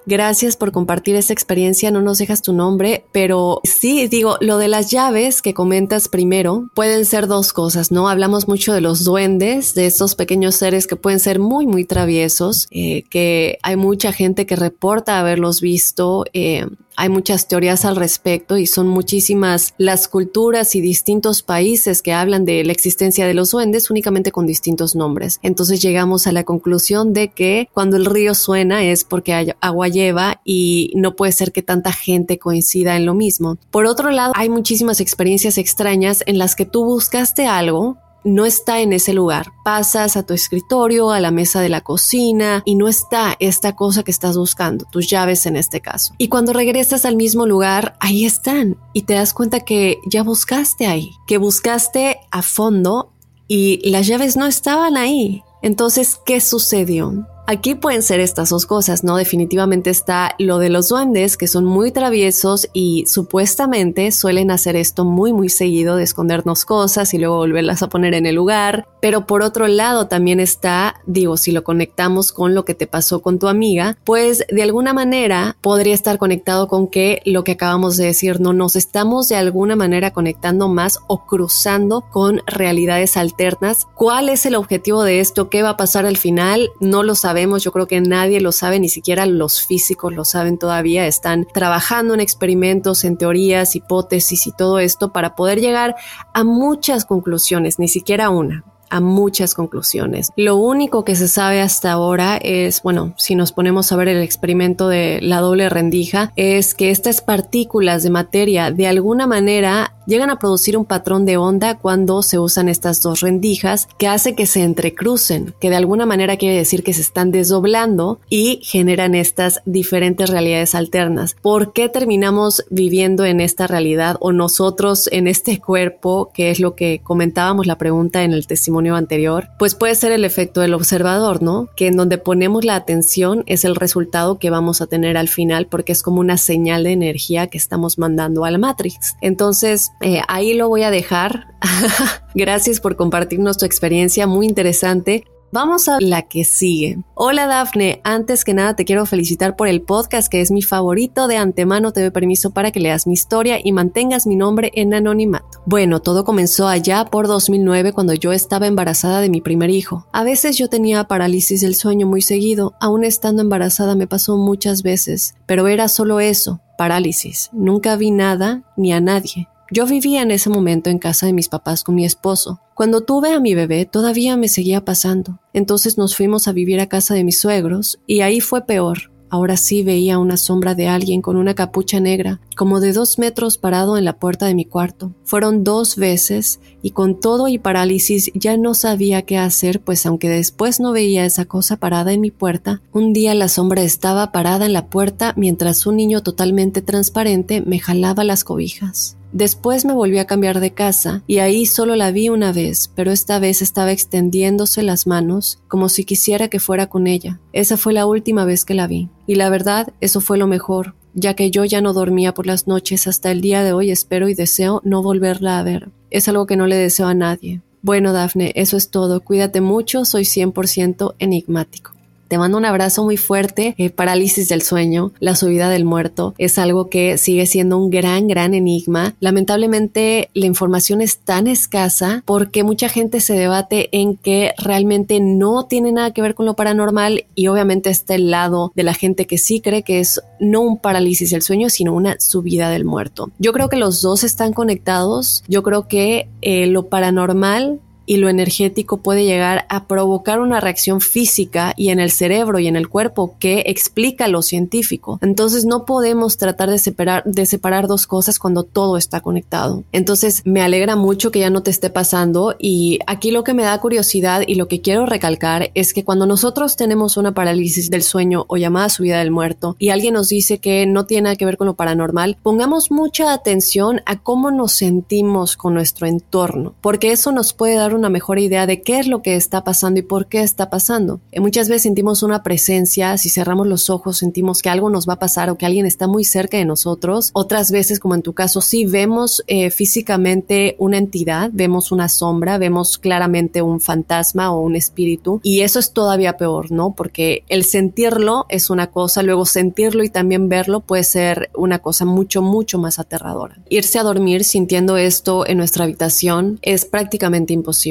Gracias 0.07 0.57
por 0.57 0.71
compartir 0.71 1.17
esta 1.17 1.33
experiencia, 1.33 1.91
no 1.91 2.01
nos 2.01 2.19
dejas 2.19 2.41
tu 2.41 2.53
nombre, 2.53 3.05
pero 3.11 3.61
sí, 3.65 4.07
digo, 4.07 4.37
lo 4.41 4.57
de 4.57 4.69
las 4.69 4.89
llaves 4.89 5.43
que 5.43 5.53
comentas 5.53 6.09
primero 6.09 6.71
pueden 6.75 7.05
ser 7.05 7.27
dos 7.27 7.53
cosas, 7.53 7.91
¿no? 7.91 8.09
Hablamos 8.09 8.47
mucho 8.47 8.73
de 8.73 8.81
los 8.81 9.03
duendes, 9.03 9.75
de 9.75 9.87
estos 9.87 10.15
pequeños 10.15 10.55
seres 10.55 10.87
que 10.87 10.95
pueden 10.95 11.19
ser 11.19 11.41
muy, 11.41 11.67
muy 11.67 11.85
traviesos, 11.85 12.69
eh, 12.71 13.03
que 13.11 13.59
hay 13.65 13.75
mucha 13.75 14.13
gente 14.13 14.47
que 14.47 14.55
reporta 14.55 15.19
haberlos 15.19 15.61
visto. 15.61 16.25
Eh, 16.33 16.67
hay 16.97 17.09
muchas 17.09 17.47
teorías 17.47 17.85
al 17.85 17.97
respecto 17.97 18.57
y 18.57 18.67
son 18.67 18.89
muchísimas 18.89 19.75
las 19.79 20.09
culturas 20.09 20.75
y 20.75 20.81
distintos 20.81 21.43
países 21.43 22.03
que 22.03 22.13
hablan 22.13 22.45
de 22.45 22.65
la 22.65 22.73
existencia 22.73 23.27
de 23.27 23.35
los 23.35 23.51
duendes 23.51 23.91
únicamente 23.91 24.33
con 24.33 24.47
distintos 24.47 24.95
nombres. 24.95 25.39
Entonces 25.43 25.81
llegamos 25.81 26.27
a 26.27 26.33
la 26.33 26.45
conclusión 26.45 27.13
de 27.13 27.29
que 27.29 27.69
cuando 27.73 27.97
el 27.97 28.07
río 28.07 28.35
suena 28.35 28.83
es 28.83 29.05
porque 29.05 29.55
agua 29.61 29.89
lleva 29.89 30.41
y 30.45 30.93
no 30.95 31.15
puede 31.17 31.33
ser 31.33 31.53
que 31.53 31.63
tanta 31.63 31.93
gente 31.93 32.39
coincida 32.39 32.97
en 32.97 33.07
lo 33.07 33.15
mismo. 33.15 33.59
Por 33.71 33.87
otro 33.87 34.11
lado, 34.11 34.33
hay 34.35 34.49
muchísimas 34.49 35.01
experiencias 35.01 35.59
extrañas 35.59 36.23
en 36.27 36.39
las 36.39 36.57
que 36.57 36.65
tú 36.65 36.85
buscaste 36.85 37.47
algo 37.47 37.99
no 38.27 38.45
está 38.45 38.81
en 38.81 38.93
ese 38.93 39.15
lugar. 39.15 39.53
Pasas 39.65 40.17
a 40.17 40.25
tu 40.25 40.35
escritorio, 40.35 41.11
a 41.11 41.21
la 41.21 41.31
mesa 41.31 41.61
de 41.61 41.69
la 41.69 41.81
cocina 41.81 42.63
y 42.67 42.75
no 42.75 42.89
está 42.89 43.37
esta 43.39 43.77
cosa 43.77 44.03
que 44.03 44.11
estás 44.11 44.37
buscando, 44.37 44.85
tus 44.91 45.09
llaves 45.09 45.47
en 45.47 45.57
este 45.57 45.81
caso. 45.81 46.15
Y 46.19 46.29
cuando 46.29 46.53
regresas 46.53 47.05
al 47.05 47.17
mismo 47.17 47.47
lugar, 47.47 47.97
ahí 48.01 48.25
están 48.25 48.77
y 48.93 49.03
te 49.03 49.15
das 49.15 49.33
cuenta 49.33 49.61
que 49.61 50.01
ya 50.07 50.23
buscaste 50.23 50.87
ahí, 50.87 51.13
que 51.27 51.39
buscaste 51.39 52.19
a 52.31 52.43
fondo 52.43 53.13
y 53.49 53.89
las 53.89 54.07
llaves 54.07 54.37
no 54.37 54.47
estaban 54.47 54.97
ahí. 54.97 55.43
Entonces, 55.63 56.21
¿qué 56.27 56.41
sucedió? 56.41 57.27
Aquí 57.49 57.77
pueden 57.77 58.03
ser 58.03 58.19
estas 58.19 58.49
dos 58.49 58.67
cosas, 58.67 59.05
¿no? 59.05 59.17
Definitivamente 59.17 59.89
está 59.89 60.35
lo 60.41 60.59
de 60.59 60.69
los 60.69 60.89
duendes, 60.89 61.37
que 61.37 61.47
son 61.47 61.65
muy 61.65 61.93
traviesos 61.93 62.69
y 62.73 63.05
supuestamente 63.07 64.11
suelen 64.11 64.51
hacer 64.51 64.75
esto 64.75 65.05
muy, 65.05 65.33
muy 65.33 65.49
seguido, 65.49 65.95
de 65.95 66.03
escondernos 66.03 66.65
cosas 66.65 67.15
y 67.15 67.19
luego 67.19 67.37
volverlas 67.37 67.85
a 67.85 67.89
poner 67.89 68.15
en 68.15 68.27
el 68.27 68.35
lugar. 68.35 68.89
Pero 69.01 69.27
por 69.27 69.43
otro 69.43 69.69
lado 69.69 70.09
también 70.09 70.41
está, 70.41 70.97
digo, 71.07 71.37
si 71.37 71.53
lo 71.53 71.63
conectamos 71.63 72.33
con 72.33 72.53
lo 72.53 72.65
que 72.65 72.75
te 72.75 72.89
pasó 72.89 73.23
con 73.23 73.39
tu 73.39 73.47
amiga, 73.47 73.97
pues 74.03 74.45
de 74.51 74.65
alguna 74.65 74.93
manera 74.93 75.57
podría 75.61 75.95
estar 75.95 76.19
conectado 76.19 76.67
con 76.67 76.89
que 76.89 77.23
lo 77.25 77.45
que 77.45 77.53
acabamos 77.53 77.97
de 77.97 78.07
decir, 78.07 78.41
no 78.41 78.55
nos 78.55 78.75
estamos 78.75 79.29
de 79.29 79.37
alguna 79.37 79.77
manera 79.77 80.13
conectando 80.13 80.67
más 80.67 80.99
o 81.07 81.25
cruzando 81.25 82.01
con 82.11 82.43
realidades 82.45 83.17
alternas. 83.17 83.87
¿Cuál 83.95 84.31
es 84.31 84.47
el 84.47 84.57
objetivo 84.57 85.05
de 85.05 85.21
esto? 85.21 85.49
¿Qué 85.49 85.63
va 85.63 85.71
a 85.71 85.77
pasar 85.77 86.07
al 86.07 86.17
final? 86.17 86.71
No 86.81 87.05
lo 87.05 87.15
sabemos 87.15 87.36
yo 87.37 87.73
creo 87.73 87.87
que 87.87 88.01
nadie 88.01 88.41
lo 88.41 88.53
sabe, 88.53 88.81
ni 88.81 88.89
siquiera 88.89 89.27
los 89.27 89.65
físicos 89.67 90.15
lo 90.15 90.25
saben 90.25 90.59
todavía, 90.59 91.07
están 91.07 91.47
trabajando 91.53 92.15
en 92.15 92.21
experimentos, 92.21 93.05
en 93.05 93.17
teorías, 93.17 93.77
hipótesis 93.77 94.47
y 94.47 94.53
todo 94.53 94.79
esto 94.79 95.13
para 95.13 95.35
poder 95.35 95.61
llegar 95.61 95.97
a 96.33 96.45
muchas 96.45 97.05
conclusiones, 97.05 97.79
ni 97.79 97.89
siquiera 97.89 98.31
una 98.31 98.65
a 98.89 99.01
muchas 99.01 99.55
conclusiones. 99.55 100.31
Lo 100.37 100.57
único 100.57 101.05
que 101.05 101.17
se 101.17 101.27
sabe 101.27 101.61
hasta 101.61 101.91
ahora 101.91 102.37
es, 102.37 102.83
bueno, 102.83 103.15
si 103.17 103.35
nos 103.35 103.51
ponemos 103.51 103.91
a 103.91 103.97
ver 103.97 104.09
el 104.09 104.23
experimento 104.23 104.89
de 104.89 105.19
la 105.23 105.41
doble 105.41 105.69
rendija, 105.69 106.33
es 106.37 106.75
que 106.75 106.91
estas 106.91 107.21
partículas 107.21 108.05
de 108.05 108.11
materia 108.11 108.71
de 108.71 108.87
alguna 108.87 109.27
manera 109.27 109.96
llegan 110.07 110.31
a 110.31 110.39
producir 110.39 110.77
un 110.77 110.85
patrón 110.85 111.25
de 111.25 111.37
onda 111.37 111.79
cuando 111.79 112.23
se 112.23 112.39
usan 112.39 112.69
estas 112.69 113.03
dos 113.03 113.21
rendijas 113.21 113.89
que 113.99 114.09
hace 114.09 114.35
que 114.35 114.47
se 114.47 114.63
entrecrucen, 114.63 115.55
que 115.61 115.71
de 115.71 115.77
alguna 115.77 116.07
manera 116.07 116.37
quiere 116.37 116.57
decir 116.57 116.83
que 116.83 116.93
se 116.93 117.01
están 117.01 117.31
desdoblando 117.31 118.21
y 118.29 118.61
generan 118.63 119.15
estas 119.15 119.61
diferentes 119.65 120.31
realidades 120.31 120.75
alternas. 120.75 121.37
¿Por 121.41 121.73
qué 121.73 121.89
terminamos 121.89 122.65
viviendo 122.71 123.25
en 123.25 123.41
esta 123.41 123.67
realidad 123.67 124.17
o 124.21 124.33
nosotros 124.33 125.09
en 125.13 125.27
este 125.27 125.61
cuerpo, 125.61 126.31
que 126.33 126.51
es 126.51 126.61
lo 126.61 126.75
que 126.75 127.01
comentábamos 127.03 127.67
la 127.67 127.79
pregunta 127.79 128.23
en 128.23 128.33
el 128.33 128.47
testimonio 128.47 128.97
anterior? 128.97 129.49
Pues 129.59 129.75
puede 129.75 129.95
ser 129.95 130.13
el 130.13 130.25
efecto 130.25 130.61
del 130.61 130.75
observador, 130.75 131.43
¿no? 131.43 131.69
Que 131.77 131.89
en 131.89 131.97
donde 131.97 132.19
ponemos 132.19 132.65
la 132.65 132.77
atención 132.77 133.43
es 133.47 133.65
el 133.65 133.77
resultado 133.77 134.39
que 134.39 134.51
vamos 134.51 134.81
a 134.81 134.87
tener 134.87 135.17
al 135.17 135.29
final 135.29 135.67
porque 135.67 135.93
es 135.93 136.03
como 136.03 136.21
una 136.21 136.37
señal 136.37 136.85
de 136.85 136.93
energía 136.93 137.47
que 137.49 137.59
estamos 137.59 137.99
mandando 137.99 138.45
a 138.45 138.51
la 138.51 138.59
Matrix. 138.59 139.17
Entonces, 139.21 139.93
eh, 140.01 140.23
ahí 140.29 140.55
lo 140.55 140.69
voy 140.69 140.83
a 140.83 140.91
dejar. 140.91 141.55
Gracias 142.35 142.81
por 142.81 142.97
compartirnos 142.97 143.59
tu 143.59 143.65
experiencia, 143.65 144.27
muy 144.27 144.47
interesante. 144.47 145.25
Vamos 145.53 145.89
a 145.89 145.99
la 146.01 146.23
que 146.23 146.45
sigue. 146.45 146.99
Hola 147.15 147.47
Dafne, 147.47 148.01
antes 148.05 148.45
que 148.45 148.53
nada 148.53 148.75
te 148.75 148.85
quiero 148.85 149.07
felicitar 149.07 149.55
por 149.57 149.69
el 149.69 149.81
podcast 149.81 150.29
que 150.29 150.41
es 150.41 150.51
mi 150.51 150.61
favorito. 150.61 151.29
De 151.29 151.37
antemano 151.37 151.93
te 151.93 152.01
doy 152.01 152.11
permiso 152.11 152.51
para 152.51 152.73
que 152.73 152.81
leas 152.81 153.07
mi 153.07 153.15
historia 153.15 153.59
y 153.63 153.73
mantengas 153.73 154.27
mi 154.27 154.37
nombre 154.37 154.73
en 154.75 154.93
anonimato. 154.93 155.63
Bueno, 155.65 156.01
todo 156.01 156.25
comenzó 156.25 156.67
allá 156.67 157.05
por 157.07 157.29
2009 157.29 157.93
cuando 157.93 158.13
yo 158.13 158.33
estaba 158.33 158.67
embarazada 158.67 159.21
de 159.21 159.31
mi 159.31 159.41
primer 159.41 159.71
hijo. 159.71 160.07
A 160.13 160.25
veces 160.25 160.59
yo 160.59 160.69
tenía 160.69 161.05
parálisis 161.05 161.61
del 161.61 161.77
sueño 161.77 162.07
muy 162.07 162.23
seguido, 162.23 162.75
aún 162.81 163.05
estando 163.05 163.41
embarazada 163.41 163.95
me 163.95 164.09
pasó 164.09 164.37
muchas 164.37 164.83
veces, 164.83 165.37
pero 165.47 165.69
era 165.69 165.89
solo 165.89 166.19
eso, 166.19 166.61
parálisis. 166.77 167.51
Nunca 167.53 167.97
vi 167.97 168.11
nada 168.11 168.65
ni 168.77 168.93
a 168.93 169.01
nadie. 169.01 169.49
Yo 169.71 169.85
vivía 169.85 170.23
en 170.23 170.31
ese 170.31 170.49
momento 170.49 170.91
en 170.91 170.99
casa 170.99 171.27
de 171.27 171.33
mis 171.33 171.49
papás 171.49 171.83
con 171.83 171.97
mi 171.97 172.05
esposo. 172.05 172.61
Cuando 172.75 173.01
tuve 173.01 173.33
a 173.33 173.41
mi 173.41 173.55
bebé 173.55 173.85
todavía 173.85 174.37
me 174.37 174.49
seguía 174.49 174.85
pasando. 174.85 175.41
Entonces 175.53 175.99
nos 175.99 176.15
fuimos 176.15 176.47
a 176.47 176.53
vivir 176.53 176.81
a 176.81 176.89
casa 176.89 177.15
de 177.15 177.25
mis 177.25 177.41
suegros 177.41 177.99
y 178.07 178.21
ahí 178.21 178.41
fue 178.41 178.65
peor. 178.65 179.11
Ahora 179.29 179.57
sí 179.57 179.83
veía 179.83 180.19
una 180.19 180.37
sombra 180.37 180.77
de 180.77 180.87
alguien 180.87 181.21
con 181.21 181.37
una 181.37 181.55
capucha 181.55 181.99
negra, 181.99 182.41
como 182.57 182.79
de 182.79 182.93
dos 182.93 183.19
metros 183.19 183.59
parado 183.59 183.99
en 183.99 184.05
la 184.05 184.21
puerta 184.21 184.47
de 184.47 184.55
mi 184.55 184.65
cuarto. 184.65 185.13
Fueron 185.25 185.65
dos 185.65 185.97
veces 185.97 186.61
y 186.81 186.91
con 186.91 187.19
todo 187.19 187.49
y 187.49 187.59
parálisis 187.59 188.31
ya 188.35 188.57
no 188.57 188.73
sabía 188.75 189.23
qué 189.23 189.37
hacer, 189.37 189.81
pues 189.81 190.07
aunque 190.07 190.29
después 190.29 190.79
no 190.79 190.93
veía 190.93 191.25
esa 191.25 191.45
cosa 191.45 191.77
parada 191.77 192.13
en 192.13 192.21
mi 192.21 192.31
puerta, 192.31 192.83
un 192.93 193.13
día 193.13 193.35
la 193.35 193.49
sombra 193.49 193.83
estaba 193.83 194.31
parada 194.31 194.65
en 194.65 194.73
la 194.73 194.87
puerta 194.87 195.35
mientras 195.37 195.87
un 195.87 195.97
niño 195.97 196.23
totalmente 196.23 196.81
transparente 196.81 197.63
me 197.63 197.81
jalaba 197.81 198.23
las 198.23 198.45
cobijas. 198.45 199.16
Después 199.33 199.85
me 199.85 199.93
volví 199.93 200.19
a 200.19 200.27
cambiar 200.27 200.61
de 200.61 200.73
casa 200.73 201.23
y 201.27 201.39
ahí 201.39 201.67
solo 201.67 201.97
la 201.97 202.11
vi 202.11 202.29
una 202.29 202.53
vez, 202.53 202.91
pero 202.95 203.11
esta 203.11 203.39
vez 203.39 203.63
estaba 203.63 203.93
extendiéndose 203.93 204.83
las 204.83 205.07
manos 205.07 205.59
como 205.69 205.89
si 205.89 206.05
quisiera 206.05 206.49
que 206.49 206.61
fuera 206.61 206.87
con 206.89 207.07
ella. 207.07 207.41
Esa 207.53 207.77
fue 207.77 207.93
la 207.93 208.07
última 208.07 208.45
vez 208.45 208.65
que 208.65 208.75
la 208.75 208.87
vi. 208.87 209.09
Y 209.27 209.35
la 209.35 209.51
verdad, 209.51 209.93
eso 210.01 210.21
fue 210.21 210.39
lo 210.39 210.47
mejor, 210.47 210.95
ya 211.15 211.35
que 211.35 211.51
yo 211.51 211.65
ya 211.65 211.81
no 211.81 211.93
dormía 211.93 212.35
por 212.35 212.47
las 212.47 212.67
noches 212.67 213.07
hasta 213.07 213.31
el 213.31 213.41
día 213.41 213.65
de 213.65 213.73
hoy 213.73 213.91
espero 213.91 214.29
y 214.29 214.35
deseo 214.35 214.81
no 214.85 215.03
volverla 215.03 215.59
a 215.59 215.63
ver. 215.63 215.91
Es 216.11 216.29
algo 216.29 216.47
que 216.47 216.57
no 216.57 216.67
le 216.67 216.77
deseo 216.77 217.07
a 217.07 217.15
nadie. 217.15 217.63
Bueno, 217.83 218.13
Dafne, 218.13 218.53
eso 218.55 218.77
es 218.77 218.91
todo. 218.91 219.21
Cuídate 219.23 219.61
mucho, 219.61 220.05
soy 220.05 220.25
100% 220.25 221.15
enigmático. 221.19 221.96
Te 222.29 222.39
mando 222.39 222.59
un 222.59 222.65
abrazo 222.65 223.05
muy 223.05 223.17
fuerte. 223.17 223.75
Eh, 223.79 223.91
parálisis 223.91 224.49
del 224.49 224.63
sueño, 224.63 225.13
la 225.21 225.37
subida 225.37 225.69
del 225.69 225.85
muerto, 225.85 226.35
es 226.39 226.59
algo 226.59 226.89
que 226.89 227.19
sigue 227.19 227.47
siendo 227.47 227.79
un 227.79 227.91
gran, 227.91 228.29
gran 228.29 228.55
enigma. 228.55 229.15
Lamentablemente 229.21 230.31
la 230.35 230.47
información 230.47 231.01
es 231.01 231.19
tan 231.19 231.47
escasa 231.47 232.23
porque 232.25 232.65
mucha 232.65 232.89
gente 232.89 233.21
se 233.21 233.35
debate 233.35 233.89
en 233.93 234.17
que 234.17 234.53
realmente 234.59 235.21
no 235.21 235.67
tiene 235.67 235.93
nada 235.93 236.13
que 236.13 236.23
ver 236.23 236.35
con 236.35 236.47
lo 236.47 236.55
paranormal 236.55 237.27
y 237.35 237.47
obviamente 237.49 237.91
está 237.91 238.15
el 238.15 238.31
lado 238.31 238.73
de 238.75 238.83
la 238.83 238.95
gente 238.95 239.27
que 239.27 239.39
sí 239.39 239.61
cree 239.61 239.83
que 239.83 240.01
es 240.01 240.21
no 240.41 240.61
un 240.61 240.79
parálisis 240.79 241.31
del 241.31 241.43
sueño, 241.43 241.71
sino 241.71 241.95
una 241.95 242.17
subida 242.19 242.71
del 242.71 242.85
muerto. 242.85 243.31
Yo 243.39 243.53
creo 243.53 243.69
que 243.69 243.77
los 243.77 244.03
dos 244.03 244.25
están 244.25 244.53
conectados. 244.53 245.45
Yo 245.49 245.63
creo 245.63 245.89
que 245.89 246.29
eh, 246.43 246.67
lo 246.67 246.89
paranormal 246.89 247.81
y 248.07 248.17
lo 248.17 248.29
energético 248.29 248.99
puede 248.99 249.25
llegar 249.25 249.67
a 249.69 249.87
provocar 249.87 250.41
una 250.41 250.61
reacción 250.61 251.01
física 251.01 251.75
y 251.77 251.91
en 251.91 252.01
el 252.01 252.11
cerebro 252.11 252.59
y 252.59 252.69
en 252.69 252.77
el 252.77 252.89
cuerpo 252.89 253.37
que 253.39 253.65
explica 253.67 254.29
lo 254.29 254.43
científico. 254.43 255.19
Entonces 255.23 255.65
no 255.65 255.85
podemos 255.85 256.39
tratar 256.39 256.71
de 256.71 256.79
separar, 256.79 257.25
de 257.25 257.47
separar 257.47 257.87
dos 257.87 258.07
cosas 258.07 258.39
cuando 258.39 258.63
todo 258.63 258.97
está 258.97 259.21
conectado. 259.21 259.85
Entonces 259.93 260.43
me 260.45 260.63
alegra 260.63 260.97
mucho 260.97 261.31
que 261.31 261.41
ya 261.41 261.51
no 261.51 261.63
te 261.63 261.71
esté 261.71 261.91
pasando 261.91 262.55
y 262.59 263.01
aquí 263.07 263.31
lo 263.31 263.45
que 263.45 263.55
me 263.55 263.65
da 263.65 263.81
curiosidad 263.81 264.43
y 264.47 264.55
lo 264.55 264.69
que 264.69 264.81
quiero 264.81 265.07
recalcar 265.07 265.71
es 265.75 265.93
que 265.93 266.05
cuando 266.05 266.27
nosotros 266.27 266.77
tenemos 266.77 267.17
una 267.17 267.35
parálisis 267.35 267.91
del 267.91 268.03
sueño 268.03 268.45
o 268.49 268.57
llamada 268.57 268.89
subida 268.89 269.19
del 269.19 269.31
muerto 269.31 269.77
y 269.79 269.91
alguien 269.91 270.15
nos 270.15 270.29
dice 270.29 270.59
que 270.59 270.87
no 270.87 271.07
tiene 271.07 271.23
nada 271.23 271.37
que 271.37 271.45
ver 271.45 271.57
con 271.57 271.67
lo 271.67 271.75
paranormal, 271.75 272.39
pongamos 272.43 272.91
mucha 272.91 273.33
atención 273.33 274.01
a 274.07 274.21
cómo 274.21 274.51
nos 274.51 274.73
sentimos 274.73 275.57
con 275.57 275.75
nuestro 275.75 276.07
entorno, 276.07 276.75
porque 276.81 277.11
eso 277.11 277.33
nos 277.33 277.53
puede 277.53 277.75
dar 277.75 277.96
una 277.97 278.09
mejor 278.09 278.39
idea 278.39 278.67
de 278.67 278.83
qué 278.83 278.99
es 278.99 279.07
lo 279.07 279.23
que 279.23 279.37
está 279.37 279.65
pasando 279.65 280.01
y 280.01 280.03
por 280.03 280.27
qué 280.27 280.43
está 280.43 280.71
pasando. 280.71 281.21
Eh, 281.33 281.41
muchas 281.41 281.69
veces 281.69 281.83
sentimos 281.83 282.23
una 282.23 282.43
presencia, 282.43 283.17
si 283.19 283.31
cerramos 283.31 283.67
los 283.67 283.91
ojos 283.91 284.19
sentimos 284.19 284.63
que 284.63 284.69
algo 284.69 284.91
nos 284.91 285.09
va 285.09 285.15
a 285.15 285.19
pasar 285.19 285.51
o 285.51 285.57
que 285.57 285.67
alguien 285.67 285.87
está 285.87 286.07
muy 286.07 286.25
cerca 286.25 286.59
de 286.59 286.65
nosotros. 286.65 287.31
Otras 287.33 287.71
veces, 287.71 288.01
como 288.01 288.15
en 288.15 288.23
tu 288.23 288.33
caso, 288.33 288.61
sí 288.61 288.87
vemos 288.87 289.43
eh, 289.47 289.71
físicamente 289.71 290.77
una 290.79 290.99
entidad, 290.99 291.51
vemos 291.53 291.93
una 291.93 292.09
sombra, 292.09 292.59
vemos 292.59 292.99
claramente 292.99 293.63
un 293.63 293.81
fantasma 293.81 294.53
o 294.53 294.61
un 294.61 294.77
espíritu 294.77 295.41
y 295.43 295.61
eso 295.61 295.79
es 295.79 295.93
todavía 295.93 296.37
peor, 296.37 296.71
¿no? 296.71 296.95
Porque 296.95 297.45
el 297.49 297.65
sentirlo 297.65 298.47
es 298.49 298.71
una 298.71 298.89
cosa, 298.89 299.23
luego 299.23 299.47
sentirlo 299.47 300.05
y 300.05 300.11
también 300.11 300.49
verlo 300.49 300.81
puede 300.81 301.05
ser 301.05 301.51
una 301.55 301.79
cosa 301.79 302.05
mucho, 302.05 302.43
mucho 302.43 302.79
más 302.79 302.99
aterradora. 302.99 303.59
Irse 303.69 303.99
a 303.99 304.03
dormir 304.03 304.45
sintiendo 304.45 304.97
esto 304.97 305.47
en 305.47 305.59
nuestra 305.59 305.85
habitación 305.85 306.59
es 306.63 306.85
prácticamente 306.85 307.53
imposible 307.53 307.86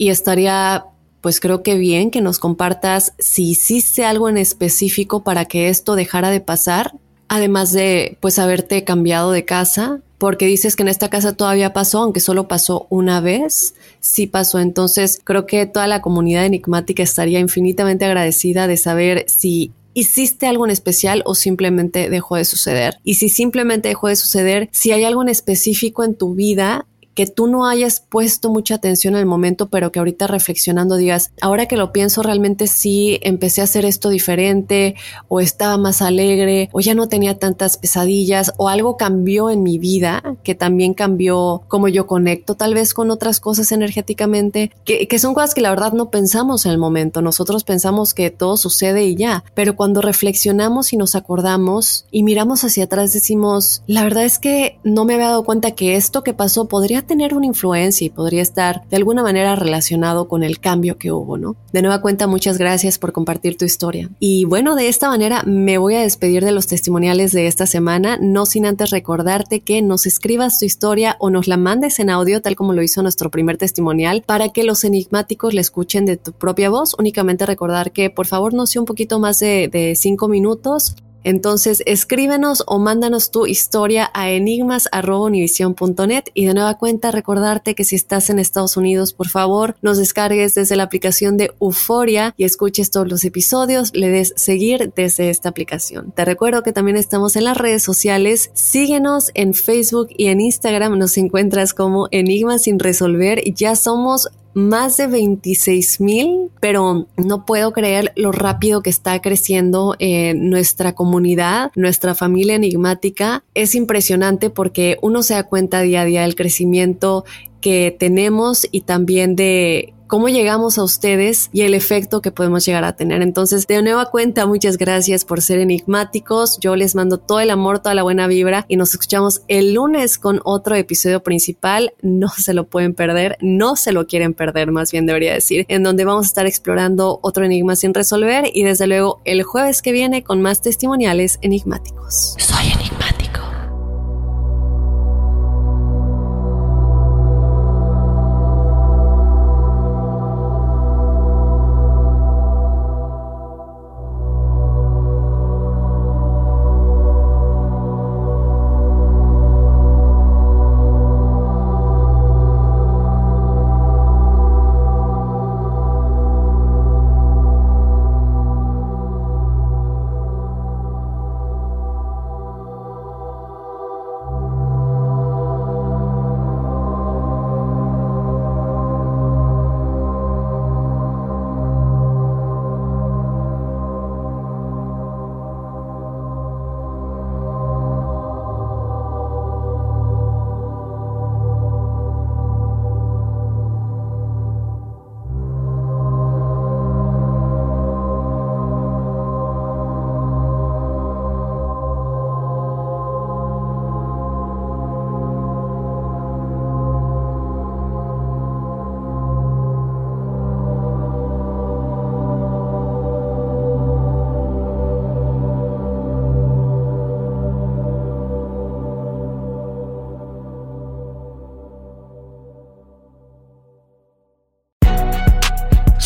y 0.00 0.08
estaría, 0.08 0.86
pues 1.20 1.40
creo 1.40 1.62
que 1.62 1.74
bien 1.76 2.10
que 2.10 2.22
nos 2.22 2.38
compartas 2.38 3.12
si 3.18 3.50
hiciste 3.50 4.06
algo 4.06 4.30
en 4.30 4.38
específico 4.38 5.22
para 5.22 5.44
que 5.44 5.68
esto 5.68 5.94
dejara 5.94 6.30
de 6.30 6.40
pasar, 6.40 6.94
además 7.28 7.72
de 7.72 8.16
pues 8.20 8.38
haberte 8.38 8.82
cambiado 8.84 9.30
de 9.30 9.44
casa, 9.44 10.00
porque 10.16 10.46
dices 10.46 10.74
que 10.74 10.84
en 10.84 10.88
esta 10.88 11.10
casa 11.10 11.34
todavía 11.34 11.74
pasó, 11.74 12.00
aunque 12.00 12.20
solo 12.20 12.48
pasó 12.48 12.86
una 12.88 13.20
vez, 13.20 13.74
sí 14.00 14.26
pasó. 14.26 14.58
Entonces 14.58 15.20
creo 15.22 15.44
que 15.44 15.66
toda 15.66 15.86
la 15.86 16.00
comunidad 16.00 16.46
enigmática 16.46 17.02
estaría 17.02 17.38
infinitamente 17.38 18.06
agradecida 18.06 18.66
de 18.66 18.78
saber 18.78 19.26
si 19.28 19.72
hiciste 19.92 20.46
algo 20.46 20.64
en 20.64 20.70
especial 20.70 21.22
o 21.26 21.34
simplemente 21.34 22.08
dejó 22.08 22.36
de 22.36 22.46
suceder. 22.46 22.96
Y 23.04 23.14
si 23.14 23.28
simplemente 23.28 23.88
dejó 23.88 24.08
de 24.08 24.16
suceder, 24.16 24.70
si 24.72 24.92
hay 24.92 25.04
algo 25.04 25.20
en 25.20 25.28
específico 25.28 26.04
en 26.04 26.14
tu 26.14 26.34
vida 26.34 26.86
que 27.14 27.26
tú 27.26 27.46
no 27.46 27.66
hayas 27.66 28.00
puesto 28.00 28.50
mucha 28.50 28.76
atención 28.76 29.14
en 29.14 29.20
el 29.20 29.26
momento, 29.26 29.68
pero 29.68 29.92
que 29.92 29.98
ahorita 29.98 30.26
reflexionando 30.26 30.96
digas, 30.96 31.32
ahora 31.40 31.66
que 31.66 31.76
lo 31.76 31.92
pienso, 31.92 32.22
realmente 32.22 32.66
sí 32.66 33.18
empecé 33.22 33.60
a 33.60 33.64
hacer 33.64 33.84
esto 33.84 34.08
diferente, 34.08 34.94
o 35.28 35.40
estaba 35.40 35.76
más 35.76 36.02
alegre, 36.02 36.68
o 36.72 36.80
ya 36.80 36.94
no 36.94 37.08
tenía 37.08 37.38
tantas 37.38 37.76
pesadillas, 37.76 38.52
o 38.56 38.68
algo 38.68 38.96
cambió 38.96 39.50
en 39.50 39.62
mi 39.62 39.78
vida, 39.78 40.36
que 40.42 40.54
también 40.54 40.94
cambió 40.94 41.62
cómo 41.68 41.88
yo 41.88 42.06
conecto 42.06 42.54
tal 42.54 42.74
vez 42.74 42.94
con 42.94 43.10
otras 43.10 43.40
cosas 43.40 43.72
energéticamente, 43.72 44.72
que, 44.84 45.08
que 45.08 45.18
son 45.18 45.34
cosas 45.34 45.54
que 45.54 45.60
la 45.60 45.70
verdad 45.70 45.92
no 45.92 46.10
pensamos 46.10 46.66
en 46.66 46.72
el 46.72 46.78
momento. 46.78 47.22
Nosotros 47.22 47.64
pensamos 47.64 48.14
que 48.14 48.30
todo 48.30 48.56
sucede 48.56 49.04
y 49.04 49.16
ya, 49.16 49.44
pero 49.54 49.76
cuando 49.76 50.00
reflexionamos 50.00 50.92
y 50.92 50.96
nos 50.96 51.14
acordamos 51.14 52.06
y 52.10 52.22
miramos 52.22 52.64
hacia 52.64 52.84
atrás 52.84 53.12
decimos, 53.12 53.82
la 53.86 54.02
verdad 54.04 54.24
es 54.24 54.38
que 54.38 54.78
no 54.84 55.04
me 55.04 55.14
había 55.14 55.28
dado 55.28 55.44
cuenta 55.44 55.72
que 55.72 55.96
esto 55.96 56.22
que 56.22 56.34
pasó 56.34 56.68
podría 56.68 57.02
tener 57.10 57.34
una 57.34 57.46
influencia 57.46 58.06
y 58.06 58.10
podría 58.10 58.40
estar 58.40 58.88
de 58.88 58.96
alguna 58.96 59.24
manera 59.24 59.56
relacionado 59.56 60.28
con 60.28 60.44
el 60.44 60.60
cambio 60.60 60.96
que 60.96 61.10
hubo, 61.10 61.36
¿no? 61.36 61.56
De 61.72 61.82
nueva 61.82 62.00
cuenta, 62.00 62.28
muchas 62.28 62.56
gracias 62.56 63.00
por 63.00 63.10
compartir 63.10 63.58
tu 63.58 63.64
historia. 63.64 64.08
Y 64.20 64.44
bueno, 64.44 64.76
de 64.76 64.86
esta 64.86 65.08
manera 65.08 65.42
me 65.44 65.76
voy 65.76 65.96
a 65.96 66.02
despedir 66.02 66.44
de 66.44 66.52
los 66.52 66.68
testimoniales 66.68 67.32
de 67.32 67.48
esta 67.48 67.66
semana, 67.66 68.16
no 68.22 68.46
sin 68.46 68.64
antes 68.64 68.90
recordarte 68.90 69.58
que 69.58 69.82
nos 69.82 70.06
escribas 70.06 70.60
tu 70.60 70.66
historia 70.66 71.16
o 71.18 71.30
nos 71.30 71.48
la 71.48 71.56
mandes 71.56 71.98
en 71.98 72.10
audio, 72.10 72.42
tal 72.42 72.54
como 72.54 72.74
lo 72.74 72.82
hizo 72.84 73.02
nuestro 73.02 73.28
primer 73.28 73.56
testimonial, 73.56 74.22
para 74.24 74.50
que 74.50 74.62
los 74.62 74.84
enigmáticos 74.84 75.52
la 75.52 75.62
escuchen 75.62 76.06
de 76.06 76.16
tu 76.16 76.30
propia 76.30 76.70
voz. 76.70 76.94
Únicamente 76.96 77.44
recordar 77.44 77.90
que 77.90 78.10
por 78.10 78.28
favor 78.28 78.54
no 78.54 78.68
sea 78.68 78.82
un 78.82 78.86
poquito 78.86 79.18
más 79.18 79.40
de, 79.40 79.66
de 79.66 79.96
cinco 79.96 80.28
minutos 80.28 80.94
entonces, 81.24 81.82
escríbenos 81.86 82.62
o 82.66 82.78
mándanos 82.78 83.30
tu 83.30 83.46
historia 83.46 84.10
a 84.14 84.30
enigmas.univision.net 84.30 86.24
y 86.34 86.46
de 86.46 86.54
nueva 86.54 86.78
cuenta 86.78 87.10
recordarte 87.10 87.74
que 87.74 87.84
si 87.84 87.96
estás 87.96 88.30
en 88.30 88.38
Estados 88.38 88.76
Unidos, 88.76 89.12
por 89.12 89.28
favor, 89.28 89.76
nos 89.82 89.98
descargues 89.98 90.54
desde 90.54 90.76
la 90.76 90.84
aplicación 90.84 91.36
de 91.36 91.52
Euforia 91.60 92.34
y 92.36 92.44
escuches 92.44 92.90
todos 92.90 93.08
los 93.08 93.24
episodios, 93.24 93.94
le 93.94 94.08
des 94.08 94.32
seguir 94.36 94.92
desde 94.96 95.30
esta 95.30 95.48
aplicación. 95.50 96.12
Te 96.12 96.24
recuerdo 96.24 96.62
que 96.62 96.72
también 96.72 96.96
estamos 96.96 97.36
en 97.36 97.44
las 97.44 97.56
redes 97.56 97.82
sociales, 97.82 98.50
síguenos 98.54 99.30
en 99.34 99.54
Facebook 99.54 100.08
y 100.16 100.26
en 100.26 100.40
Instagram, 100.40 100.98
nos 100.98 101.16
encuentras 101.18 101.74
como 101.74 102.08
Enigmas 102.10 102.62
sin 102.62 102.78
resolver, 102.78 103.42
ya 103.54 103.76
somos 103.76 104.28
más 104.54 104.96
de 104.96 105.06
26 105.06 106.00
mil, 106.00 106.50
pero 106.60 107.06
no 107.16 107.44
puedo 107.46 107.72
creer 107.72 108.12
lo 108.16 108.32
rápido 108.32 108.82
que 108.82 108.90
está 108.90 109.20
creciendo 109.20 109.96
eh, 109.98 110.34
nuestra 110.34 110.94
comunidad, 110.94 111.70
nuestra 111.76 112.14
familia 112.14 112.56
enigmática. 112.56 113.44
Es 113.54 113.74
impresionante 113.74 114.50
porque 114.50 114.98
uno 115.02 115.22
se 115.22 115.34
da 115.34 115.44
cuenta 115.44 115.80
día 115.80 116.02
a 116.02 116.04
día 116.04 116.22
del 116.22 116.34
crecimiento 116.34 117.24
que 117.60 117.94
tenemos 117.98 118.66
y 118.70 118.82
también 118.82 119.36
de 119.36 119.94
cómo 120.10 120.28
llegamos 120.28 120.76
a 120.76 120.82
ustedes 120.82 121.48
y 121.52 121.62
el 121.62 121.72
efecto 121.72 122.20
que 122.20 122.32
podemos 122.32 122.66
llegar 122.66 122.82
a 122.82 122.96
tener. 122.96 123.22
Entonces, 123.22 123.68
de 123.68 123.80
nueva 123.80 124.10
cuenta, 124.10 124.44
muchas 124.44 124.76
gracias 124.76 125.24
por 125.24 125.40
ser 125.40 125.60
enigmáticos. 125.60 126.58
Yo 126.58 126.74
les 126.74 126.96
mando 126.96 127.18
todo 127.18 127.38
el 127.38 127.48
amor, 127.48 127.78
toda 127.78 127.94
la 127.94 128.02
buena 128.02 128.26
vibra 128.26 128.66
y 128.66 128.76
nos 128.76 128.90
escuchamos 128.90 129.42
el 129.46 129.72
lunes 129.72 130.18
con 130.18 130.40
otro 130.44 130.74
episodio 130.74 131.22
principal. 131.22 131.94
No 132.02 132.28
se 132.36 132.54
lo 132.54 132.66
pueden 132.66 132.92
perder, 132.92 133.38
no 133.40 133.76
se 133.76 133.92
lo 133.92 134.08
quieren 134.08 134.34
perder, 134.34 134.72
más 134.72 134.90
bien 134.90 135.06
debería 135.06 135.32
decir, 135.32 135.64
en 135.68 135.84
donde 135.84 136.04
vamos 136.04 136.26
a 136.26 136.28
estar 136.28 136.46
explorando 136.46 137.20
otro 137.22 137.44
enigma 137.44 137.76
sin 137.76 137.94
resolver 137.94 138.50
y 138.52 138.64
desde 138.64 138.88
luego 138.88 139.22
el 139.24 139.44
jueves 139.44 139.80
que 139.80 139.92
viene 139.92 140.24
con 140.24 140.42
más 140.42 140.60
testimoniales 140.60 141.38
enigmáticos. 141.40 142.34
Soy 142.36 142.66
enigmático. 142.72 142.99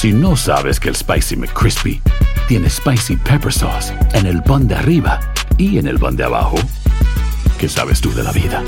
Si 0.04 0.12
no 0.12 0.36
sabes 0.36 0.78
que 0.78 0.90
el 0.90 0.96
Spicy 0.96 1.34
McCrispy 1.34 1.98
tiene 2.46 2.68
Spicy 2.68 3.16
Pepper 3.16 3.50
Sauce 3.50 3.90
en 4.12 4.26
el 4.26 4.42
pan 4.42 4.68
de 4.68 4.74
arriba 4.74 5.18
y 5.56 5.78
en 5.78 5.86
el 5.86 5.98
pan 5.98 6.14
de 6.14 6.24
abajo, 6.24 6.56
¿qué 7.58 7.70
sabes 7.70 8.02
tú 8.02 8.12
de 8.12 8.22
la 8.22 8.30
vida? 8.30 8.62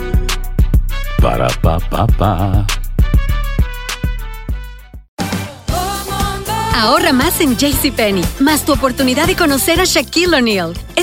Para, 1.21 1.49
pa, 1.61 1.79
pa, 1.79 2.07
pa. 2.07 2.67
Ahorra 6.75 7.13
más 7.13 7.39
en 7.43 7.55
JCPenney, 7.59 8.25
más 8.41 8.65
tu 8.65 8.73
oportunidad 8.73 9.27
de 9.27 9.37
conocer 9.37 9.79
a 9.79 9.85
Shaquille 9.85 10.39
O'Neal. 10.39 10.73